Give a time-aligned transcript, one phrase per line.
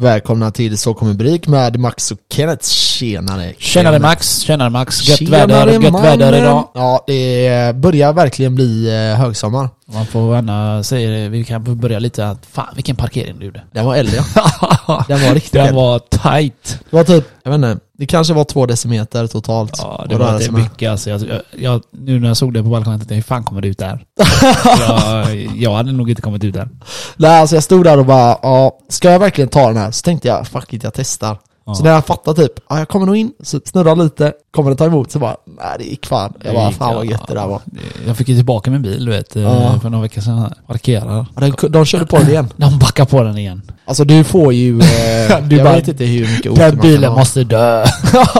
[0.00, 2.68] Välkomna till Så kommer Brik med Max och Kenneth.
[2.68, 3.54] Tjenare!
[3.58, 3.98] Tjenare.
[3.98, 5.08] Max, tjenare Max.
[5.08, 6.68] Gött Tjenare, väder, gött väder idag.
[6.74, 9.68] Ja, det börjar verkligen bli eh, högsommar.
[9.86, 13.62] Man får gärna säga, vi kan börja lite att fan vilken parkering du gjorde.
[13.72, 14.20] Den var eldig.
[15.08, 16.78] Den var riktigt Den var tight.
[16.90, 19.74] Det var typ, jag vet inte, det kanske var två decimeter totalt.
[19.78, 21.10] Ja, det var inte mycket alltså.
[21.10, 23.60] Jag, jag, jag, nu när jag såg det på balkongen tänkte jag, hur fan kommer
[23.60, 24.04] det ut där?
[24.88, 26.68] jag, jag hade nog inte kommit ut där.
[27.16, 29.90] Nej, alltså jag stod där och bara, ja, ska jag verkligen ta den här?
[29.90, 31.38] Så tänkte jag, fuck it, jag testar.
[31.66, 31.74] Ja.
[31.74, 34.76] Så när jag fattade typ, ja jag kommer nog in, så snurrar lite, kommer det
[34.76, 36.32] ta emot, så bara, nej det gick fan.
[36.44, 37.60] Jag bara, fan vad gött det där var.
[38.06, 39.78] Jag fick ju tillbaka min bil du vet, eh, Ja.
[39.82, 40.54] för några veckor sedan.
[40.66, 41.26] Parkerar.
[41.34, 42.48] Ja, den, de körde på det igen.
[42.56, 43.62] De backar på den igen.
[43.84, 47.44] Alltså du får ju, eh, Du jag bara, vet inte hur mycket Den bilen måste
[47.44, 47.84] dö.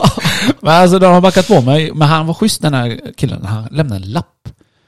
[0.61, 1.91] men alltså de har backat på mig.
[1.93, 3.45] Men han var schysst den här killen.
[3.45, 4.25] Han lämnade en lapp.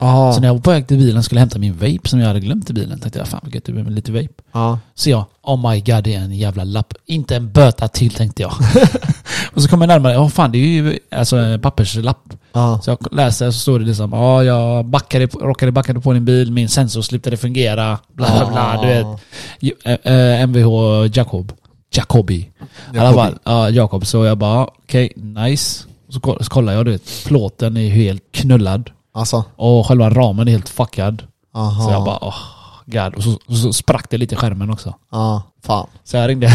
[0.04, 2.28] Ja, Så när jag var på väg till bilen skulle hämta min vape som jag
[2.28, 4.28] hade glömt i bilen tänkte jag fan vad gött det blir med lite vape.
[4.52, 4.80] ja.
[4.96, 6.94] Så jag, oh my god det är en jävla lapp.
[7.06, 8.54] Inte en böta till tänkte jag.
[9.54, 12.34] och så kommer jag närmare, ja fan det är ju alltså en papperslapp.
[12.54, 12.80] ja.
[12.84, 16.26] Så jag läser så står det liksom, ja jag backade, på- råkade backa på din
[16.26, 19.06] bil, min sensor slutade fungera, bla bla bla, du vet.
[19.60, 21.52] Ju- eh, eh, Mvh Jacob.
[21.96, 22.50] Jacobi.
[22.94, 24.06] I alla fall, ja Jacob.
[24.06, 25.84] Så jag bara, okej, nice.
[26.10, 28.90] Så, så kollar jag, du vet, plåten är helt knullad.
[29.14, 31.24] Alltså, Och själva ramen är helt fuckad.
[31.56, 31.84] aha.
[31.86, 32.36] Så jag bara, åh,
[32.86, 33.16] god.
[33.16, 34.94] Och så, och så sprack det lite i skärmen också.
[35.12, 35.88] Ja, fan.
[36.04, 36.48] Så jag ringde.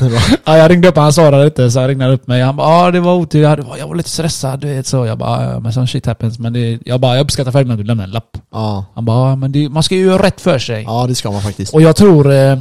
[0.00, 0.08] Då?
[0.44, 1.70] ja, jag ringde upp han svarade inte.
[1.70, 2.42] Så jag ringde upp mig.
[2.42, 3.42] Han bara, ja det var otur.
[3.42, 5.06] Jag, hade, jag var lite stressad, du vet så.
[5.06, 6.38] Jag bara, ja men sån shit happens.
[6.38, 8.36] Men det, jag bara, jag uppskattar färdigt att du lämnade en lapp.
[8.52, 8.84] Ja.
[8.94, 10.82] Han bara, ja men det, man ska ju göra rätt för sig.
[10.82, 11.74] Ja, det ska man faktiskt.
[11.74, 12.58] Och jag tror, eh,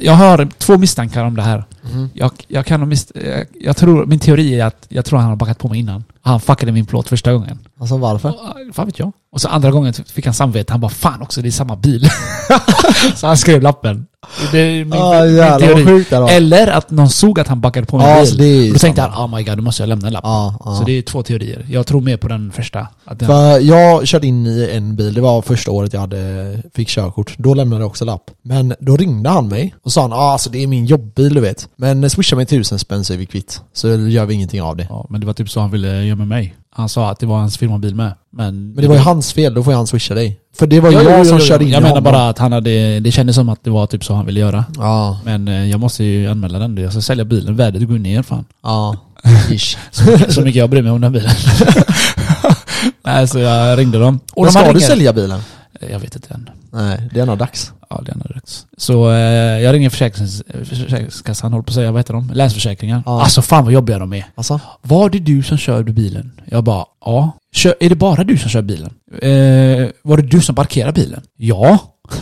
[0.00, 1.64] jag har två misstankar om det här.
[1.92, 2.10] Mhm.
[2.14, 5.58] Jag, jag kan jag, jag tror, min teori är att jag tror han har backat
[5.58, 6.04] på mig innan.
[6.22, 7.58] Han fuckade min plåt första gången.
[7.80, 8.28] Alltså varför?
[8.28, 9.12] Och, fan vet jag.
[9.32, 10.72] Och så andra gången fick han samvete.
[10.72, 12.08] Han bara, fan också det är samma bil.
[13.16, 14.06] så han skrev lappen.
[14.52, 15.84] Det är min, min jävlar teori.
[15.86, 16.12] sjukt.
[16.12, 18.36] Eller att någon såg att han backade på min Ja, bil.
[18.36, 20.24] det då tänkte han, oh my god, då måste jag lämna en lapp.
[20.24, 20.74] Ja, ja.
[20.74, 21.66] Så det är två teorier.
[21.70, 22.86] Jag tror mer på den första.
[23.10, 26.88] Den, För jag körde in i en bil, det var första året jag hade, fick
[26.88, 27.34] körkort.
[27.38, 28.30] Då lämnade jag också lapp.
[28.42, 31.40] Men då ringde han mig och sa han, ah, alltså det är min jobbbil du
[31.40, 31.68] vet.
[31.76, 33.60] Men swisha mig tusen spänn så är vi kvitt.
[33.72, 34.86] Så gör vi ingenting av det.
[34.88, 36.54] ja, men det var typ så han ville göra med mig.
[36.72, 38.12] Han sa att det var hans firmabil med.
[38.32, 40.40] Men, Men det var ju hans fel, då får ju han swisha dig.
[40.58, 42.52] För det var Ja, jag jo, som jo, körde in Jag menar bara att han
[42.52, 44.64] hade, det kändes som att det var typ så han ville göra.
[44.76, 46.76] Ja, Men eh, jag måste ju anmäla den.
[46.76, 48.44] Jag ska sälja bilen, värdet går ner fan.
[48.62, 48.96] ja.
[49.50, 49.76] Ish.
[50.28, 51.30] Så mycket jag bryr mig om den bilen.
[53.04, 54.20] Nej, så jag ringde dem.
[54.34, 55.40] Och Men de ska du ringer- sälja bilen?
[55.90, 56.50] Jag vet inte än.
[56.72, 57.72] Nej, det är nog dags.
[57.90, 58.66] Ja, det är nog rätt.
[58.76, 59.18] Så eh,
[59.62, 62.30] jag ringer försäkrings, Försäkringskassan, håller på att säga, vad heter de?
[62.34, 63.02] Länsförsäkringar.
[63.06, 63.22] Ja.
[63.22, 64.24] Alltså fan vad jobbiga de är.
[64.34, 64.60] Alltså?
[64.82, 66.32] Var det du som körde bilen?
[66.44, 67.32] Jag bara, ja.
[67.54, 68.90] Kör, är det bara du som kör bilen?
[69.22, 71.20] Eh, var det du som parkerade bilen?
[71.36, 71.78] Ja.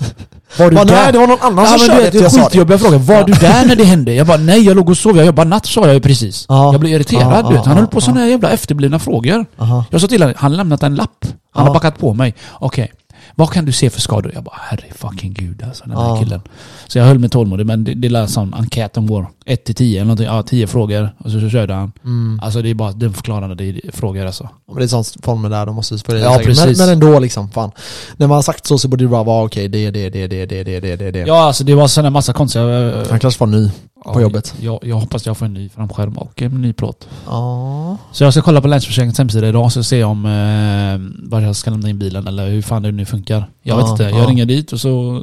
[0.58, 0.94] Var du Bara, där?
[0.94, 2.44] nej, det var någon annan Ja, som körde efter det jag sa det.
[2.44, 2.98] skitjobbiga frågor.
[2.98, 3.22] Var Ja.
[3.24, 4.14] du där när det hände?
[4.14, 5.16] Jag bara, nej jag låg och sov.
[5.16, 6.46] Jag jobbade natt sa jag ju precis.
[6.48, 6.72] Ja.
[6.72, 7.66] Jag blev irriterad Ja, du vet.
[7.66, 9.46] Han höll på sådana jävla efterblivna frågor.
[9.90, 11.24] Jag sa till honom, han har lämnat en lapp.
[11.52, 12.34] Han har backat på mig.
[12.52, 12.92] Okej,
[13.38, 14.32] vad kan du se för skador?
[14.34, 16.20] Jag bara, herre fucking gud alltså den här Ja.
[16.22, 16.40] killen.
[16.86, 19.26] Så jag höll mig tålmodig men det, det är en sån enkät de går.
[19.46, 20.26] 1 till 10 eller någonting.
[20.26, 21.10] Ja, 10 frågor.
[21.18, 21.92] Och så, så körde han.
[22.04, 22.40] Mm.
[22.42, 24.48] Alltså det är bara den förklarande frågor alltså.
[24.68, 26.46] Men det är sånt former där, de måste det Ja, säkert.
[26.46, 26.78] men, precis.
[26.78, 27.70] men ändå liksom, fan.
[28.16, 30.46] När man har sagt så så borde det bara vara okej, det, det, det, det,
[30.46, 31.18] det, det, det, det, det.
[31.18, 32.64] Ja alltså det var sådana massa konstiga...
[32.88, 33.70] eh, Han kanske var ny
[34.12, 34.54] på jobbet.
[34.60, 37.08] Jag, jag hoppas jag får en ny framskärm och en ny plåt.
[37.26, 37.96] Ja.
[38.12, 41.70] Så jag ska kolla på Länsförsäkringens hemsida idag och se om eh, var jag ska
[41.70, 43.27] lämna in bilen eller hur fan det nu funkar.
[43.34, 44.02] Jag Ja, vet inte.
[44.02, 44.26] Jag ja.
[44.26, 45.22] ringer dit och så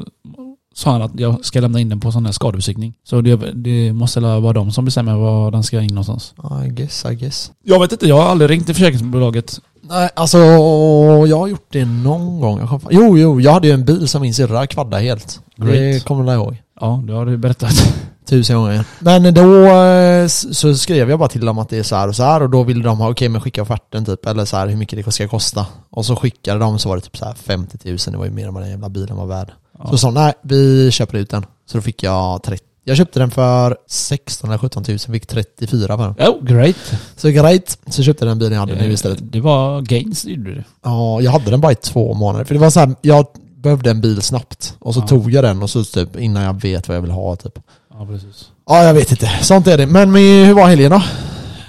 [0.76, 2.94] sa han att jag ska lämna in den på sån här skadebesiktning.
[3.04, 6.34] Så det, det måste vara de som bestämmer var den ska in någonstans.
[6.66, 7.52] I guess, I guess.
[7.64, 9.60] Jag vet inte, jag har aldrig ringt till försäkringsbolaget.
[9.90, 10.38] Nej, alltså
[11.28, 12.60] jag har gjort det någon gång.
[12.60, 15.40] Jag kom, jo, jo, jag hade ju en bil som min syrra kvaddade helt.
[15.56, 16.04] Det Great.
[16.04, 16.58] kommer jag ihåg.
[16.82, 17.94] Ja, det har du berättat.
[18.26, 18.86] Tusen gånger.
[19.00, 22.16] Men då eh, så skrev jag bara till dem att det är så här och
[22.16, 24.68] så här och då ville de ha, okej men skicka offerten typ, eller så här
[24.68, 25.66] hur mycket det ska kosta.
[25.90, 28.32] Och så skickade de så var det typ så här 50 000, det var ju
[28.32, 29.52] mer än vad den jävla bilen var värd.
[29.80, 29.90] Ja.
[29.90, 31.46] Så sa de, nej vi köper ut den.
[31.66, 32.64] Så då fick jag 30.
[32.88, 36.30] Jag köpte den för 16 eller 17 000, fick 34 för den.
[36.30, 36.76] Oh, great.
[37.18, 39.20] Så great, så köpte jag den bilen jag hade nu istället.
[39.22, 40.64] Det var gains gjorde du.
[40.84, 42.46] Ja, jag hade den bara i två månader.
[42.46, 43.26] För det var så här, jag
[43.58, 44.76] behövde en bil snabbt.
[44.80, 45.08] Och så Ja.
[45.08, 47.60] tog jag den och så typ innan jag vet vad jag vill ha typ.
[47.94, 48.50] Ja, precis.
[48.70, 49.30] Ja, jag vet inte.
[49.42, 49.88] Sånt är det.
[49.88, 51.02] Men hur var helgen då?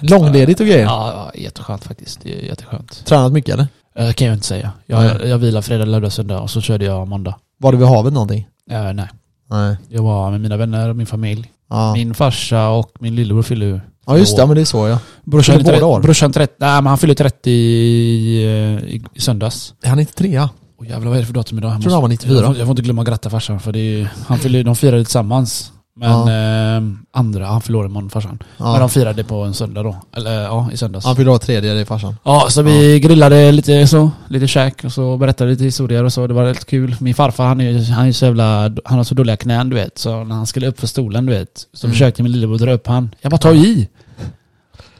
[0.01, 0.83] Långledigt och grejer?
[0.83, 2.19] Ja, ja, jätteskönt faktiskt.
[2.23, 3.05] Det är jätteskönt.
[3.05, 3.67] Tränat mycket eller?
[4.07, 4.71] Uh, kan jag inte säga.
[4.85, 7.35] Jag, jag vilar fredag, lördag, söndag och så körde jag måndag.
[7.59, 8.47] Var du vid havet någonting?
[8.71, 9.07] Eh, nej.
[9.49, 9.77] Nej.
[9.89, 11.51] Jag var med mina vänner och min familj.
[11.69, 14.45] Ja, Min farsa och min lillebror fyller ju ja just det.
[14.45, 14.99] Men det är så ja.
[15.23, 16.01] Brorsan, båda år?
[16.01, 19.73] brorsan 30, nej men han fyller 30 i, eh, i, i söndags.
[19.83, 20.49] Är han inte trea?
[20.79, 21.71] Åh jävlar vad är det för datum idag?
[21.73, 22.35] Jag tror han var 94.
[22.35, 24.75] Jag får, jag får inte glömma att gratta farsan för det är, han fyller, de
[24.75, 25.71] firade tillsammans.
[25.99, 26.77] Men Ja.
[26.77, 28.43] eh, andra, han förlorade imorgon farsan.
[28.57, 28.71] Ja.
[28.71, 29.95] Men de firade på en söndag då.
[30.17, 31.05] Eller ja, i söndags.
[31.05, 32.15] Han fyllde tredje, det är farsan.
[32.23, 36.27] Ja, så vi grillade lite så, lite käk och så berättade lite historier och så.
[36.27, 36.95] Det var väldigt kul.
[36.99, 39.75] Min farfar han är ju han är så jävla, han har så dåliga knän du
[39.75, 39.97] vet.
[39.97, 41.93] Så när han skulle upp för stolen du vet, så Mm.
[41.93, 43.15] försökte min lillebror dra upp han.
[43.21, 43.89] Jag bara ta i!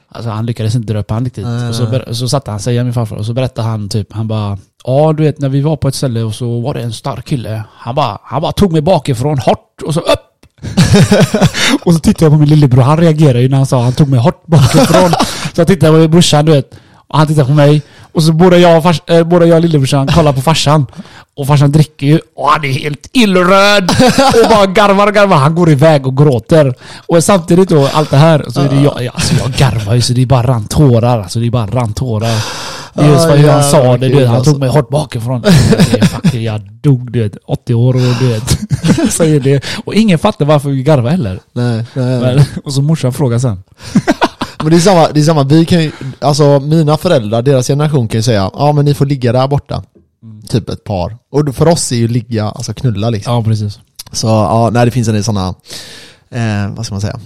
[0.09, 1.45] Alltså han lyckades inte dra upp han riktigt.
[1.45, 4.27] Nej, och så, så satte han sig, min farfar, och så berättade han typ, han
[4.27, 6.93] bara Ja du vet när vi var på ett ställe och så var det en
[6.93, 7.63] stark kille.
[7.71, 10.19] Han bara, han bara tog mig bakifrån hårt och så upp!
[11.83, 14.09] och så tittade jag på min lillebror, han reagerade ju när han sa han tog
[14.09, 15.11] mig hårt bakifrån.
[15.53, 16.69] så jag tittade på brorsan du vet.
[17.07, 17.81] Och han tittade på mig.
[18.17, 20.85] Och så både jag och, fars, äh, både jag och lillebrorsan kollar på farsan.
[21.35, 23.91] Och farsan dricker ju och han är helt illröd.
[24.43, 25.37] och bara garvar och garvar.
[25.37, 26.73] Han går iväg och gråter.
[27.07, 28.45] Och samtidigt då, allt det här.
[28.49, 31.19] Så är det jag, ja, alltså jag garvar ju så det är bara rann tårar.
[31.19, 32.31] Alltså det är bara rann tårar.
[33.01, 34.29] Just Ah, för hur han sa det, du vet.
[34.29, 35.43] Han tog mig hårt bakifrån.
[36.01, 37.37] Fucking, jag dog du vet.
[37.45, 38.57] 80 år och du vet.
[39.13, 39.63] Säger det.
[39.85, 41.39] Och ingen fattar varför vi garvar heller.
[41.53, 42.19] Nej, nej.
[42.21, 43.63] Men, och så morsan frågar sen.
[44.57, 48.07] Men det är samma, det är samma, vi kan ju, alltså mina föräldrar, deras generation
[48.07, 49.83] kan ju säga ja men ni får ligga där borta.
[50.49, 51.17] Typ ett par.
[51.31, 53.33] Och för oss är ju ligga, alltså knulla liksom.
[53.33, 53.79] Ja, precis.
[54.11, 55.47] Så ja, nej det finns en del sådana,
[56.31, 57.19] eh, vad ska man säga,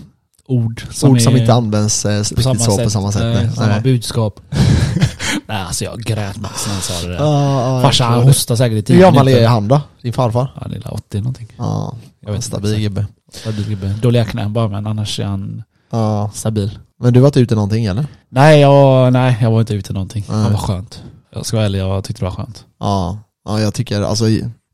[0.47, 3.21] Ord ord som är- inte används eh, riktigt så på samma sätt.
[3.23, 3.81] Nej, samma Nej.
[3.81, 4.39] budskap.
[5.47, 7.81] nej, alltså jag grät Max när han sa det där.
[7.81, 9.43] Farsan han hostade säkert i tio Hur gammal minuter.
[9.43, 9.81] är han då?
[10.01, 10.51] Din farfar?
[10.61, 11.47] Ja, lilla 80 någonting.
[11.57, 11.95] Ja,
[12.27, 13.05] inte stabil gubbe.
[13.33, 13.95] Stabil gubbe.
[14.01, 16.29] Dåliga knän bara, men annars är han Ja.
[16.33, 16.79] stabil.
[16.99, 18.05] Men du var inte ute någonting eller?
[18.29, 20.25] Nej, jag, nej, jag var inte ute någonting.
[20.29, 20.43] Nej.
[20.45, 21.03] Det var skönt.
[21.33, 22.65] Jag ska vara ärlig, jag tyckte det var skönt.
[22.79, 24.25] Ja, ja jag tycker, alltså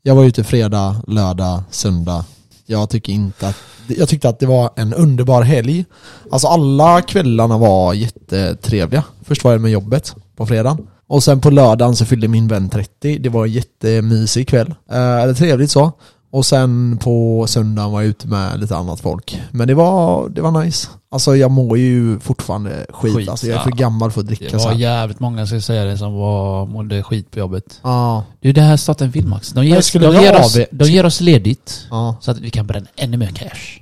[0.04, 2.26] jag var ute fredag, lördag, söndag.
[2.66, 3.56] Jag tycker inte att,
[3.88, 5.86] jag tyckte att det var en underbar helg.
[6.32, 9.04] Alltså alla kvällarna var jättetrevliga.
[9.22, 10.88] Först var jag med jobbet på fredagen.
[11.10, 13.18] Och sen på lördagen så fyllde min vän 30.
[13.20, 14.74] Det var en jättemysig kväll.
[14.92, 15.92] Eh, trevligt så.
[16.38, 19.42] Och sen på söndagen var jag ute med lite annat folk.
[19.52, 20.88] Men det var, det var nice.
[21.12, 23.16] Alltså jag mår ju fortfarande skit.
[23.16, 24.80] Skit, alltså jag är för gammal för att dricka Det så var här.
[24.80, 27.80] jävligt många, ska jag säga det, som var, mådde skit på jobbet.
[27.84, 29.50] Ja, Du, det här startar en film Max.
[29.50, 31.88] De ger, oss, de, ger oss, de ger oss ledigt.
[31.90, 32.16] ja.
[32.22, 33.80] Så att vi kan bränna ännu mer cash.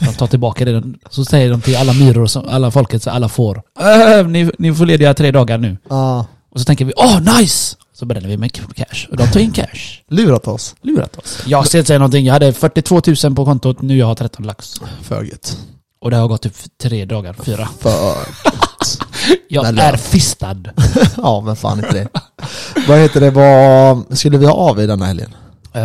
[0.00, 0.82] De tar tillbaka det.
[1.10, 3.62] Så säger de till alla myror, som, alla folket, så alla får.
[4.20, 5.76] Äh, ni, ni får lediga tre dagar nu.
[5.90, 6.26] ja.
[6.54, 7.76] Och så tänker vi, åh nice!
[8.02, 9.06] Så bränner vi med cash.
[9.10, 10.00] Och de tar in cash.
[10.08, 10.74] Lurat oss.
[10.82, 11.42] Lurat oss.
[11.46, 12.26] Jag ska inte säga någonting.
[12.26, 14.74] Jag hade 42 000 på kontot, nu jag har 13 lax.
[15.02, 15.58] För gött.
[16.00, 17.68] Och det har gått typ tre dagar, fyra.
[17.80, 17.90] För
[19.48, 20.56] Jag Eller- är fistad.
[21.16, 22.08] Ja, men fan inte det.
[22.88, 25.30] Vad heter det, vad skulle vi ha av i denna helgen
[25.72, 25.82] som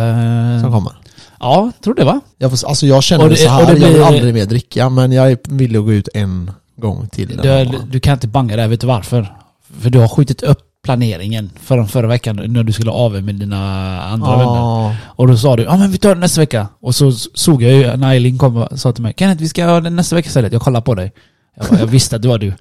[0.64, 0.92] Uh, kommer?
[1.40, 2.20] ja, tror det va?
[2.38, 4.46] Jag, får, alltså jag känner Och det, så här, det jag vill blir- aldrig mer
[4.46, 7.36] dricka, men jag är villig att gå ut en gång till.
[7.42, 9.34] Du, du kan inte banga det här, vet du varför?
[9.82, 14.02] För du har skjutit upp planeringen förra, förra veckan när du skulle av med dina
[14.02, 14.56] andra vänner.
[14.56, 16.68] Ja, Och då sa du, ja men vi tar det nästa vecka.
[16.82, 19.64] Och så såg jag ju när Eileen kom och sa till mig, Kenneth vi ska
[19.64, 20.52] ha det nästa vecka istället.
[20.52, 21.12] Jag kollar på dig.
[21.56, 22.52] Jag, bara, jag visste att det var du.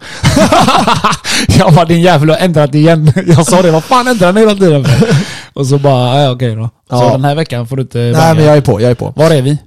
[1.60, 3.12] jag bara, din jävel har ändrat igen.
[3.28, 4.86] Jag sa det, vad fan ändrar ni hela tiden?
[5.54, 6.64] Och så bara, ja okej då.
[6.90, 7.12] Så Ja.
[7.12, 9.14] den här veckan får du inte Nej men jag är på, jag är på.
[9.16, 9.58] Var är vi?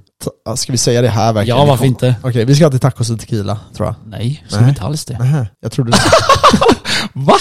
[0.55, 1.59] Ska vi säga det här verkligen?
[1.59, 2.15] Ja, varför inte?
[2.23, 3.95] Okej, vi ska till tacos och tequila, tror jag.
[4.05, 4.65] Nej, ska Nej.
[4.65, 5.19] vi inte alls det.
[5.19, 5.97] Nähä, jag trodde det.
[7.13, 7.37] Va?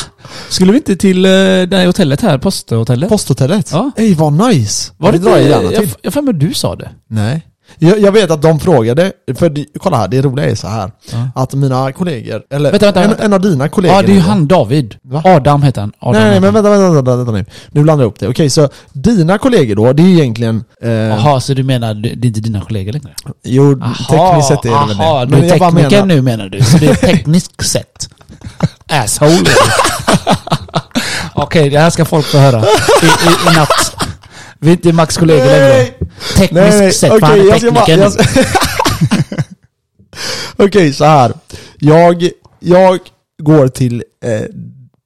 [0.49, 3.09] Skulle vi inte till eh, det här hotellet här, posthotellet?
[3.09, 3.71] Posthotellet?
[3.73, 3.91] Ja.
[3.97, 4.93] Ey vad nice!
[4.97, 5.95] Var det drar jag gärna jag, till.
[6.03, 6.91] jag för mig du sa det.
[7.09, 7.47] Nej.
[7.79, 11.29] Jag, jag vet att de frågade, för kolla här, det roliga är så här Ja.
[11.35, 13.25] att mina kollegor, eller Vänta, vänta, en, vänta.
[13.25, 14.97] en av dina kollegor Ja, det är ju han David.
[15.03, 15.23] Va?
[15.25, 15.93] Adam heter han.
[15.99, 17.45] Adam Nej, nej men vänta, vänta, vänta, vänta nu.
[17.71, 18.29] Nu blandar jag upp det.
[18.29, 20.65] Okej, så dina kollegor då, det är egentligen...
[20.83, 23.11] Eh, Jaha, så du menar det är inte dina kollegor längre?
[23.45, 23.75] jo,
[24.09, 25.37] tekniskt sett är det väl aha, det.
[25.37, 26.07] du är tekniker menar...
[26.07, 26.63] nu menar du?
[26.65, 28.09] Så det är tekniskt sett?
[28.91, 29.51] Asshole.
[31.35, 33.97] Okej, det här ska folk få höra i, i, i natt.
[34.61, 35.87] Vi är inte Max kollegor längre.
[36.37, 38.45] Tekniskt nej, sett, okej, han är jag tekniker nu.
[40.67, 41.33] Okej, så här.
[41.79, 42.99] Jag, jag
[43.43, 44.05] går till...
[44.25, 44.41] Eh,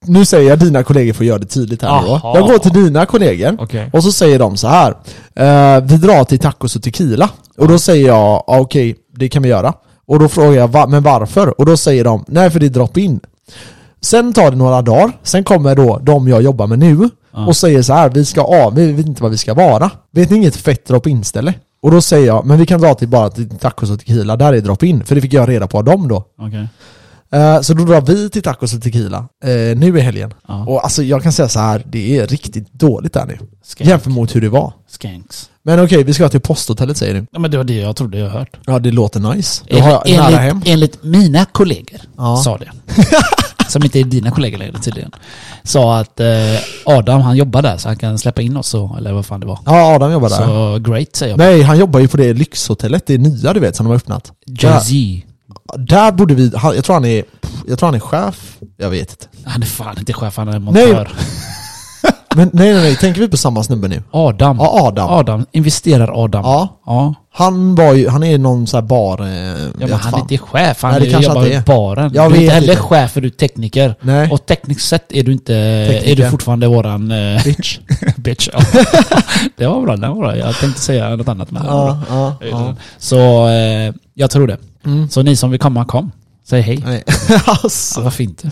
[0.06, 2.20] nu säger jag dina kollegor får göra det tydligt här nu då.
[2.22, 3.90] Jag går till dina kollegor Okej.
[3.92, 4.90] och så säger de så här.
[5.34, 7.30] Eh, vi drar till tacos och tequila.
[7.56, 9.72] Och då säger jag, ah, okej, det kan vi göra.
[10.06, 11.60] Och då frågar jag, va, men varför?
[11.60, 13.20] Och då säger de, nej för det är drop-in.
[14.00, 17.46] Sen tar det några dagar, sen kommer då de jag jobbar med nu Ja.
[17.46, 19.90] och säger så här, vi ska av, vi vet inte vad vi ska vara.
[20.12, 21.54] Vet ni inget fett drop-in ställe?
[21.82, 24.52] Och då säger jag, men vi kan dra till bara till tacos och tequila, där
[24.52, 25.04] är drop-in.
[25.04, 26.24] För det fick jag reda på av dem då.
[26.38, 26.68] Okej.
[27.32, 30.34] Eh, så då drar vi till tacos och tequila, eh, nu i helgen.
[30.48, 30.64] Ja.
[30.66, 33.38] Och alltså jag kan säga så här, det är riktigt dåligt där nu.
[33.64, 33.90] Skank.
[33.90, 34.72] Jämfört mot hur det var.
[34.88, 35.50] Skanks.
[35.62, 37.26] Men okej, vi ska till posthotellet säger du.
[37.32, 38.56] Ja, men det var det jag trodde jag hört.
[38.66, 39.64] Ja, det låter nice.
[39.70, 40.62] Då har jag Enligt, nära hem.
[40.64, 42.36] enligt, enligt mina kollegor Ja.
[42.44, 42.70] sa det.
[43.74, 45.10] som inte är dina kollegor längre tydligen,
[45.62, 46.26] sa att eh,
[46.84, 49.46] Adam han jobbar där så han kan släppa in oss så, eller vad fan det
[49.46, 49.58] var.
[49.66, 50.36] Ja, Adam jobbar där.
[50.36, 51.38] Så great säger jag.
[51.38, 54.32] Nej, han jobbar ju på det lyxhotellet, det nya du vet som de har öppnat.
[54.46, 54.94] Jay-Z.
[55.76, 57.24] Där borde vi, han, jag tror han är,
[57.68, 59.26] jag tror han är chef, jag vet inte.
[59.44, 61.12] Han är fan inte chef, han är montör.
[62.36, 64.02] Men nej nej nej, tänker vi på samma snubbe nu?
[64.10, 64.56] Adam.
[64.60, 65.10] Ja, Adam.
[65.10, 65.46] Adam.
[65.52, 66.42] Investerar Adam.
[66.44, 67.14] Ja, Ja.
[67.32, 69.20] han var ju, han är någon sån här bar...
[69.20, 70.14] Eh, Ja, vet men han fan.
[70.14, 71.62] är inte chef, han Nej, det är kanske jobbar inte är.
[71.62, 72.10] baren.
[72.14, 72.82] Jag du är vet inte heller inte.
[72.82, 73.94] chef för du är tekniker.
[74.00, 74.30] Nej.
[74.30, 76.24] Och tekniskt sett är du inte, är Tekniker.
[76.24, 77.78] du fortfarande våran eh, Bitch.
[78.16, 78.48] bitch.
[78.52, 78.58] Ja.
[79.56, 80.36] det var bra, det var bra.
[80.36, 81.98] Jag tänkte säga något annat men det var bra.
[82.08, 82.74] Ja, ja, ja.
[82.98, 84.56] Så eh, jag tror det.
[84.86, 85.08] Mm.
[85.08, 86.10] Så ni som vill komma, kom.
[86.46, 86.82] Säg hej.
[86.86, 87.04] Nej.
[87.28, 88.00] Ja, alltså.
[88.00, 88.42] vad fint.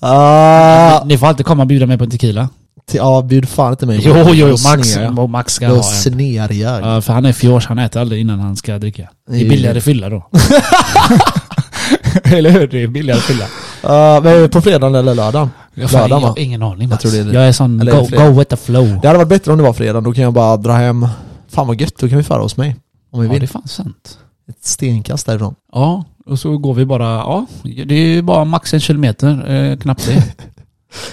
[0.00, 2.48] Ah, Ni får alltid komma och bjuda mig på en tequila.
[2.86, 4.00] Till, ja, bjud fan inte mig.
[4.02, 4.56] Jo, jo, jo.
[4.64, 5.82] Max, och Max ska Då ha en.
[5.82, 6.82] snear jag.
[6.82, 9.08] Ja, för han är fjårs, han äter aldrig innan han ska dricka.
[9.30, 10.28] Det är billigare fylla då.
[12.24, 12.66] eller hur?
[12.66, 13.44] Det är billigare fylla.
[13.84, 15.50] Uh, men på fredagen eller lördagen?
[15.74, 17.32] Jag, fan, Lördagen har ingen aning Jag tror det är det.
[17.32, 18.98] Jag är sån Eller go, go with the flow.
[19.02, 21.08] Det hade varit bättre om det var fredag, då kan jag bara dra hem.
[21.48, 22.76] Fan vad gött, då kan vi föra hos mig.
[23.12, 23.40] Om vi Ja, vill.
[23.40, 24.18] det är fan sant.
[24.48, 25.54] Ett stenkast därifrån.
[25.72, 27.46] Ja, och så går vi bara, ja,
[27.86, 30.22] det är ju bara max en kilometer, eh, knappt det.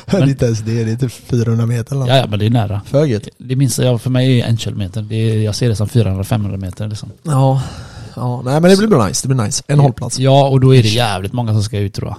[0.06, 2.46] det är inte ens det, det är typ 400 meter eller Ja, ja, men det
[2.46, 2.82] är nära.
[2.86, 3.28] För gött.
[3.38, 5.02] Det minsta jag, för mig är en kilometer.
[5.02, 7.10] Det är, jag ser det som 400-500 meter liksom.
[7.24, 7.62] Ja.
[8.16, 8.42] ja.
[8.46, 9.64] Nej men det blir bra nice, det blir nice.
[9.68, 10.20] En hållplats.
[10.20, 12.18] Ja, och då är det jävligt många som ska ut tror jag.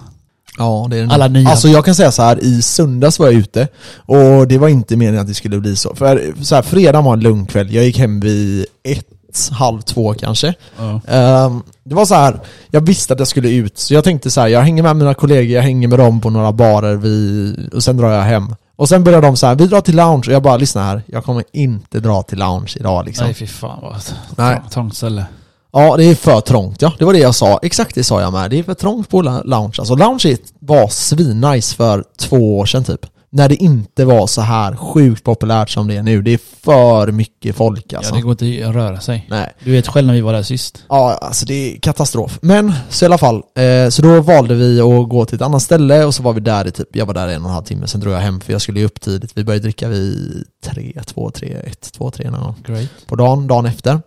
[0.58, 1.48] Ja, det är Alla nya.
[1.48, 4.96] Alltså jag kan säga så här, i söndags var jag ute och det var inte
[4.96, 5.94] meningen att det skulle bli så.
[5.94, 9.06] För så här, fredag var en lugn kväll, jag gick hem vid ett,
[9.52, 10.54] halv två kanske.
[10.78, 11.00] Ja.
[11.08, 14.40] Ehm, det var så här, jag visste att jag skulle ut, så jag tänkte så
[14.40, 17.84] här, jag hänger med mina kollegor, jag hänger med dem på några barer vi, och
[17.84, 18.54] sen drar jag hem.
[18.76, 21.02] Och sen började de så här, vi drar till lounge, och jag bara lyssna här,
[21.06, 23.24] jag kommer inte dra till lounge idag liksom.
[23.24, 25.24] Nej fy fan vad trångt ställe.
[25.72, 26.92] Ja, det är för trångt ja.
[26.98, 27.58] Det var det jag sa.
[27.62, 28.50] Exakt det sa jag med.
[28.50, 29.74] Det är för trångt på lounge.
[29.78, 33.06] Alltså lounge var svinnice för två år sedan typ.
[33.34, 36.22] När det inte var så här sjukt populärt som det är nu.
[36.22, 38.12] Det är för mycket folk alltså.
[38.12, 39.26] Ja, det går inte att röra sig.
[39.30, 39.52] Nej.
[39.64, 40.84] Du vet själv när vi var där sist.
[40.88, 42.38] Ja, alltså det är katastrof.
[42.42, 43.42] Men, så i alla fall.
[43.54, 46.40] Eh, så då valde vi att gå till ett annat ställe och så var vi
[46.40, 48.40] där i typ, jag var där en och en halv timme, sen drog jag hem
[48.40, 49.32] för jag skulle ju upp tidigt.
[49.34, 52.88] Vi började dricka vid tre, två, tre, ett, två, tre någon gång Great.
[53.06, 54.00] på dagen, dagen efter.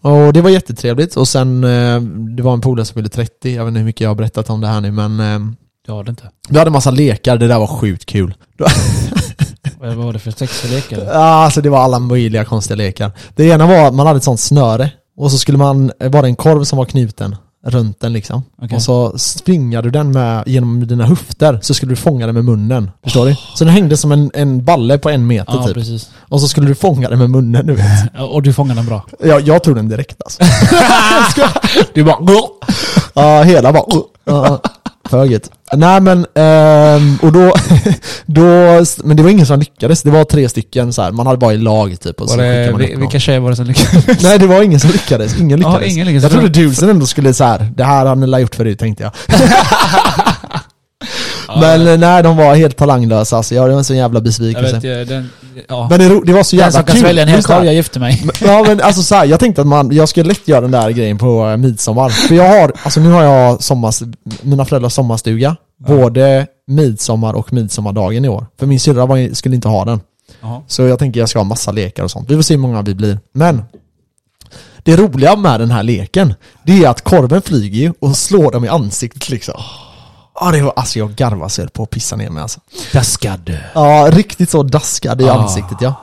[0.00, 2.00] Och det var jättetrevligt och sen, eh,
[2.36, 4.50] det var en polare som fyllde 30, jag vet inte hur mycket jag har berättat
[4.50, 5.52] om det här nu men eh,
[5.86, 6.30] Jag har det inte.
[6.48, 8.34] vi hade massa lekar, det där var sjukt kul.
[9.80, 11.04] Vad var det för sexlekar?
[11.06, 13.10] Ja, alltså det var alla möjliga konstiga lekar.
[13.36, 16.28] Det ena var att man hade ett sånt snöre och så skulle man, var det
[16.28, 17.36] en korv som var knuten
[17.66, 18.42] runt den liksom.
[18.62, 18.76] Okej.
[18.76, 22.44] Och så springade du den med, genom dina höfter så skulle du fånga den med
[22.44, 22.90] munnen.
[23.04, 23.36] Förstår du?
[23.54, 25.74] Så den hängde som en, en balle på en meter Ja, typ.
[25.74, 26.10] precis.
[26.18, 27.84] Och så skulle du fånga den med munnen du vet.
[28.14, 29.04] Ja, Och du fångade den bra.
[29.20, 30.42] Jag, jag tog den direkt alltså.
[31.94, 32.18] Du bara
[33.14, 34.58] Ja, hela bara...
[35.12, 35.50] Ja, gött.
[35.72, 37.52] Nej men, ehm, och då,
[38.26, 38.42] då,
[39.04, 40.02] men det var ingen som lyckades.
[40.02, 41.10] Det var tre stycken så här.
[41.12, 42.20] man hade bara i lag typ.
[42.20, 44.06] Och så det, vi- vilka tjejer var det som lyckades?
[44.22, 45.92] Nej det var ingen som lyckades, ingen Ja, lyckades.
[45.94, 46.22] ingen lyckades.
[46.22, 47.72] Jag trodde dusen ändå skulle så här.
[47.76, 49.12] det här har ni la gjort förut tänkte jag.
[51.60, 53.54] Men nej, de var helt talanglösa alltså.
[53.54, 54.74] Jag var en sån jävla Jag besvikelse.
[54.74, 55.30] vet, jag- den,
[55.68, 55.86] ja.
[55.90, 57.02] Men det, det var så Den jävla som kan kul.
[57.02, 58.22] svälja en hel det korv, jag gifte mig.
[58.24, 60.70] Men- Ja men alltså så här, jag tänkte att man, jag skulle lätt göra den
[60.70, 62.08] där grejen på eh, midsommar.
[62.08, 64.02] För jag har, alltså nu har jag sommars,
[64.42, 65.56] mina föräldrars sommarstuga.
[65.86, 68.46] Både midsommar och midsommardagen i år.
[68.58, 70.00] För min syrra skulle inte ha den.
[70.40, 70.60] Jaha.
[70.66, 72.30] Så jag tänker jag ska ha massa lekar och sånt.
[72.30, 73.18] Vi får se hur många vi blir.
[73.34, 73.62] Men
[74.82, 76.34] det roliga med den här leken,
[76.66, 79.54] det är att korven flyger ju och slår dem i ansiktet liksom.
[80.40, 82.60] Ja, det var, alltså jag garvade så jag på att pissa ner mig alltså.
[82.92, 83.58] Daskad.
[83.74, 85.32] Ja, riktigt så daskad i Ah.
[85.42, 85.94] ansiktet ja.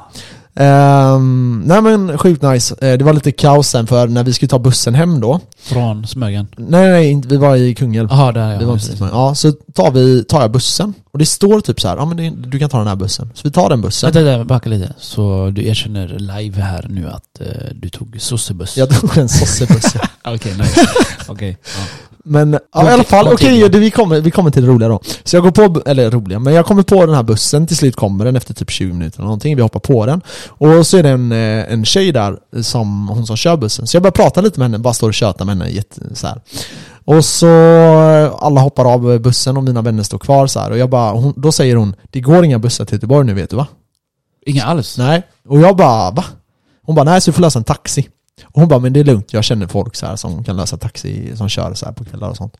[0.55, 2.75] Ehm, nej men sjukt nice.
[2.81, 5.39] Eh, det var lite kaos sen för när vi skulle ta bussen hem då.
[5.61, 6.47] Från Smögen.
[6.57, 8.07] Nej nej, inte, vi var i Kungälv.
[8.11, 8.59] Jaha, där ja.
[8.59, 8.99] Vi var precis.
[8.99, 12.17] Ja, så tar, vi, tar jag bussen och det står typ så här, ja men
[12.17, 13.31] det, du kan ta den här bussen.
[13.33, 14.11] Så vi tar den bussen.
[14.11, 14.93] Vänta, vänta, backa lite.
[14.97, 18.77] Så du erkänner live här nu att eh, du tog sossebuss?
[18.77, 19.95] Jag tog en sossebuss.
[19.95, 20.01] ja.
[20.33, 20.87] Okej, nice.
[21.27, 21.57] Okej.
[21.77, 21.83] ja.
[22.31, 24.99] Men ja, i alla fall, okej, det- vi, kommer, vi kommer till det roliga då.
[25.23, 27.95] Så jag går på, eller roliga, men jag kommer på den här bussen, till slut
[27.95, 30.21] kommer den efter typ 20 minuter eller någonting, vi hoppar på den.
[30.47, 33.87] Och så är det en, eh, en tjej där, som, hon som kör bussen.
[33.87, 36.27] Så jag börjar prata lite med henne, bara står och tjötar med henne jätte, så
[36.27, 36.41] här.
[37.05, 37.47] Och så,
[38.39, 40.71] alla hoppar av bussen och mina vänner står kvar så här.
[40.71, 43.49] Och jag bara, hon, då säger hon, det går inga bussar till Göteborg nu vet
[43.49, 43.67] du va?
[44.45, 44.97] Inga alls?
[44.97, 45.23] Nej.
[45.47, 46.23] Och jag bara, va?
[46.85, 48.07] Hon bara, nej så du får lösa en taxi.
[48.45, 50.77] Och hon bara, men det är lugnt, jag känner folk så här som kan lösa
[50.77, 52.53] taxi, som kör så här på kvällar och sånt.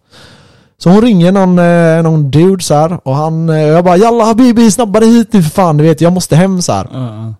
[0.77, 4.23] Så hon ringer någon, eh, någon dude så här och han, eh, jag bara, jalla
[4.23, 6.87] habibi snabbare hit nu för fan, du vet jag måste hem så här.
[6.93, 7.33] Ja,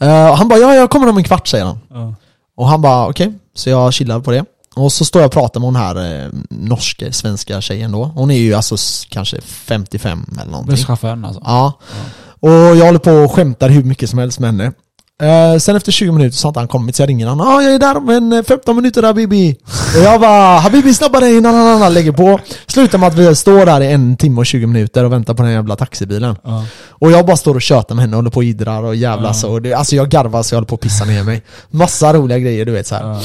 [0.00, 1.78] Eh, och han bara, ja jag kommer om en kvart säger han.
[1.90, 2.14] ja, ja.
[2.56, 4.44] Och han bara, okej, så jag chillar på det.
[4.76, 8.04] Och så står jag och pratar med hon här eh, norske, svenska tjejen då.
[8.04, 8.76] Hon är ju alltså
[9.08, 10.70] kanske 55 eller någonting.
[10.74, 11.42] Busschauffören alltså.
[11.44, 11.72] Ja.
[12.40, 14.72] Och jag håller på och skämtar hur mycket som helst med henne.
[15.22, 17.46] Eh, sen efter 20 minuter så har han kommit så jag ringer honom.
[17.46, 19.56] Ja, ah, jag är där om en eh, 15 minuter Habibi.
[19.96, 22.40] Och jag bara, Habibi snabbare innan han annan lägger på.
[22.66, 25.42] Slutar med att vi står där i en timme och 20 minuter och väntar på
[25.42, 26.36] den jävla taxibilen.
[26.44, 26.64] Ja.
[26.88, 29.62] Och jag bara står och tjötar med henne håller på och idrar och jävlas och
[29.62, 31.42] det, Alltså jag garvar så jag håller på att pissa ner mig.
[31.70, 33.20] Massa roliga grejer du vet så ja.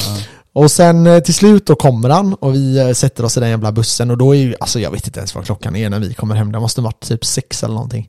[0.52, 3.50] Och sen eh, till slut då kommer han och vi eh, sätter oss i den
[3.50, 6.00] jävla bussen och då är ju, alltså jag vet inte ens vad klockan är när
[6.00, 6.52] vi kommer hem.
[6.52, 8.08] Det måste varit typ sex eller någonting.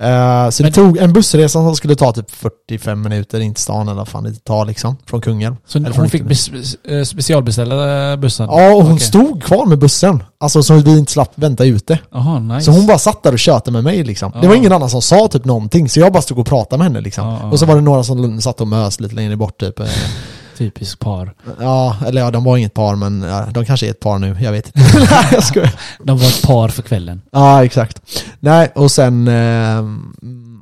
[0.00, 3.62] Eh, så det Men- tog en bussresa som skulle ta typ 45 minuter in till
[3.62, 4.96] stan eller vad fan det tar liksom.
[5.06, 5.56] Från Kungälv.
[5.66, 6.22] Så Eller hon fick
[6.88, 8.46] eh, specialbeställa bussen?
[8.50, 9.06] Ja, och hon Okej.
[9.06, 10.22] stod kvar med bussen.
[10.40, 11.98] Alltså så vi inte slapp vänta ute.
[12.12, 12.64] Jaha, nice.
[12.64, 14.32] Så hon bara satt där och tjötade med mig liksom.
[14.40, 16.86] Det var ingen annan som sa typ någonting, så jag bara stod och pratade med
[16.86, 17.26] henne liksom.
[17.28, 17.50] Ja.
[17.50, 19.80] Och så var det några som satt och mös lite längre bort typ.
[20.60, 21.34] Eh, Typisk par.
[21.60, 24.36] Ja, eller ja, de var inget par men ja, de kanske är ett par nu,
[24.40, 24.98] jag vet inte.
[24.98, 25.80] Nej, jag skojar.
[26.04, 27.22] De var ett par för kvällen.
[27.32, 28.24] Ja, exakt.
[28.40, 29.28] Nej, och sen...
[29.28, 29.84] Eh,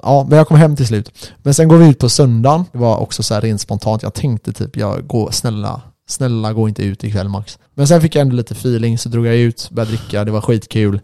[0.03, 1.33] ja, men jag kom hem till slut.
[1.43, 2.65] Men sen går vi ut på söndagen.
[2.73, 4.03] Det var också så här rent spontant.
[4.03, 7.59] Jag tänkte typ, jag går, snälla, snälla gå inte ut ikväll Max.
[7.75, 10.41] Men sen fick jag ändå lite feeling, så drog jag ut, började dricka, det var
[10.41, 11.01] skitkul.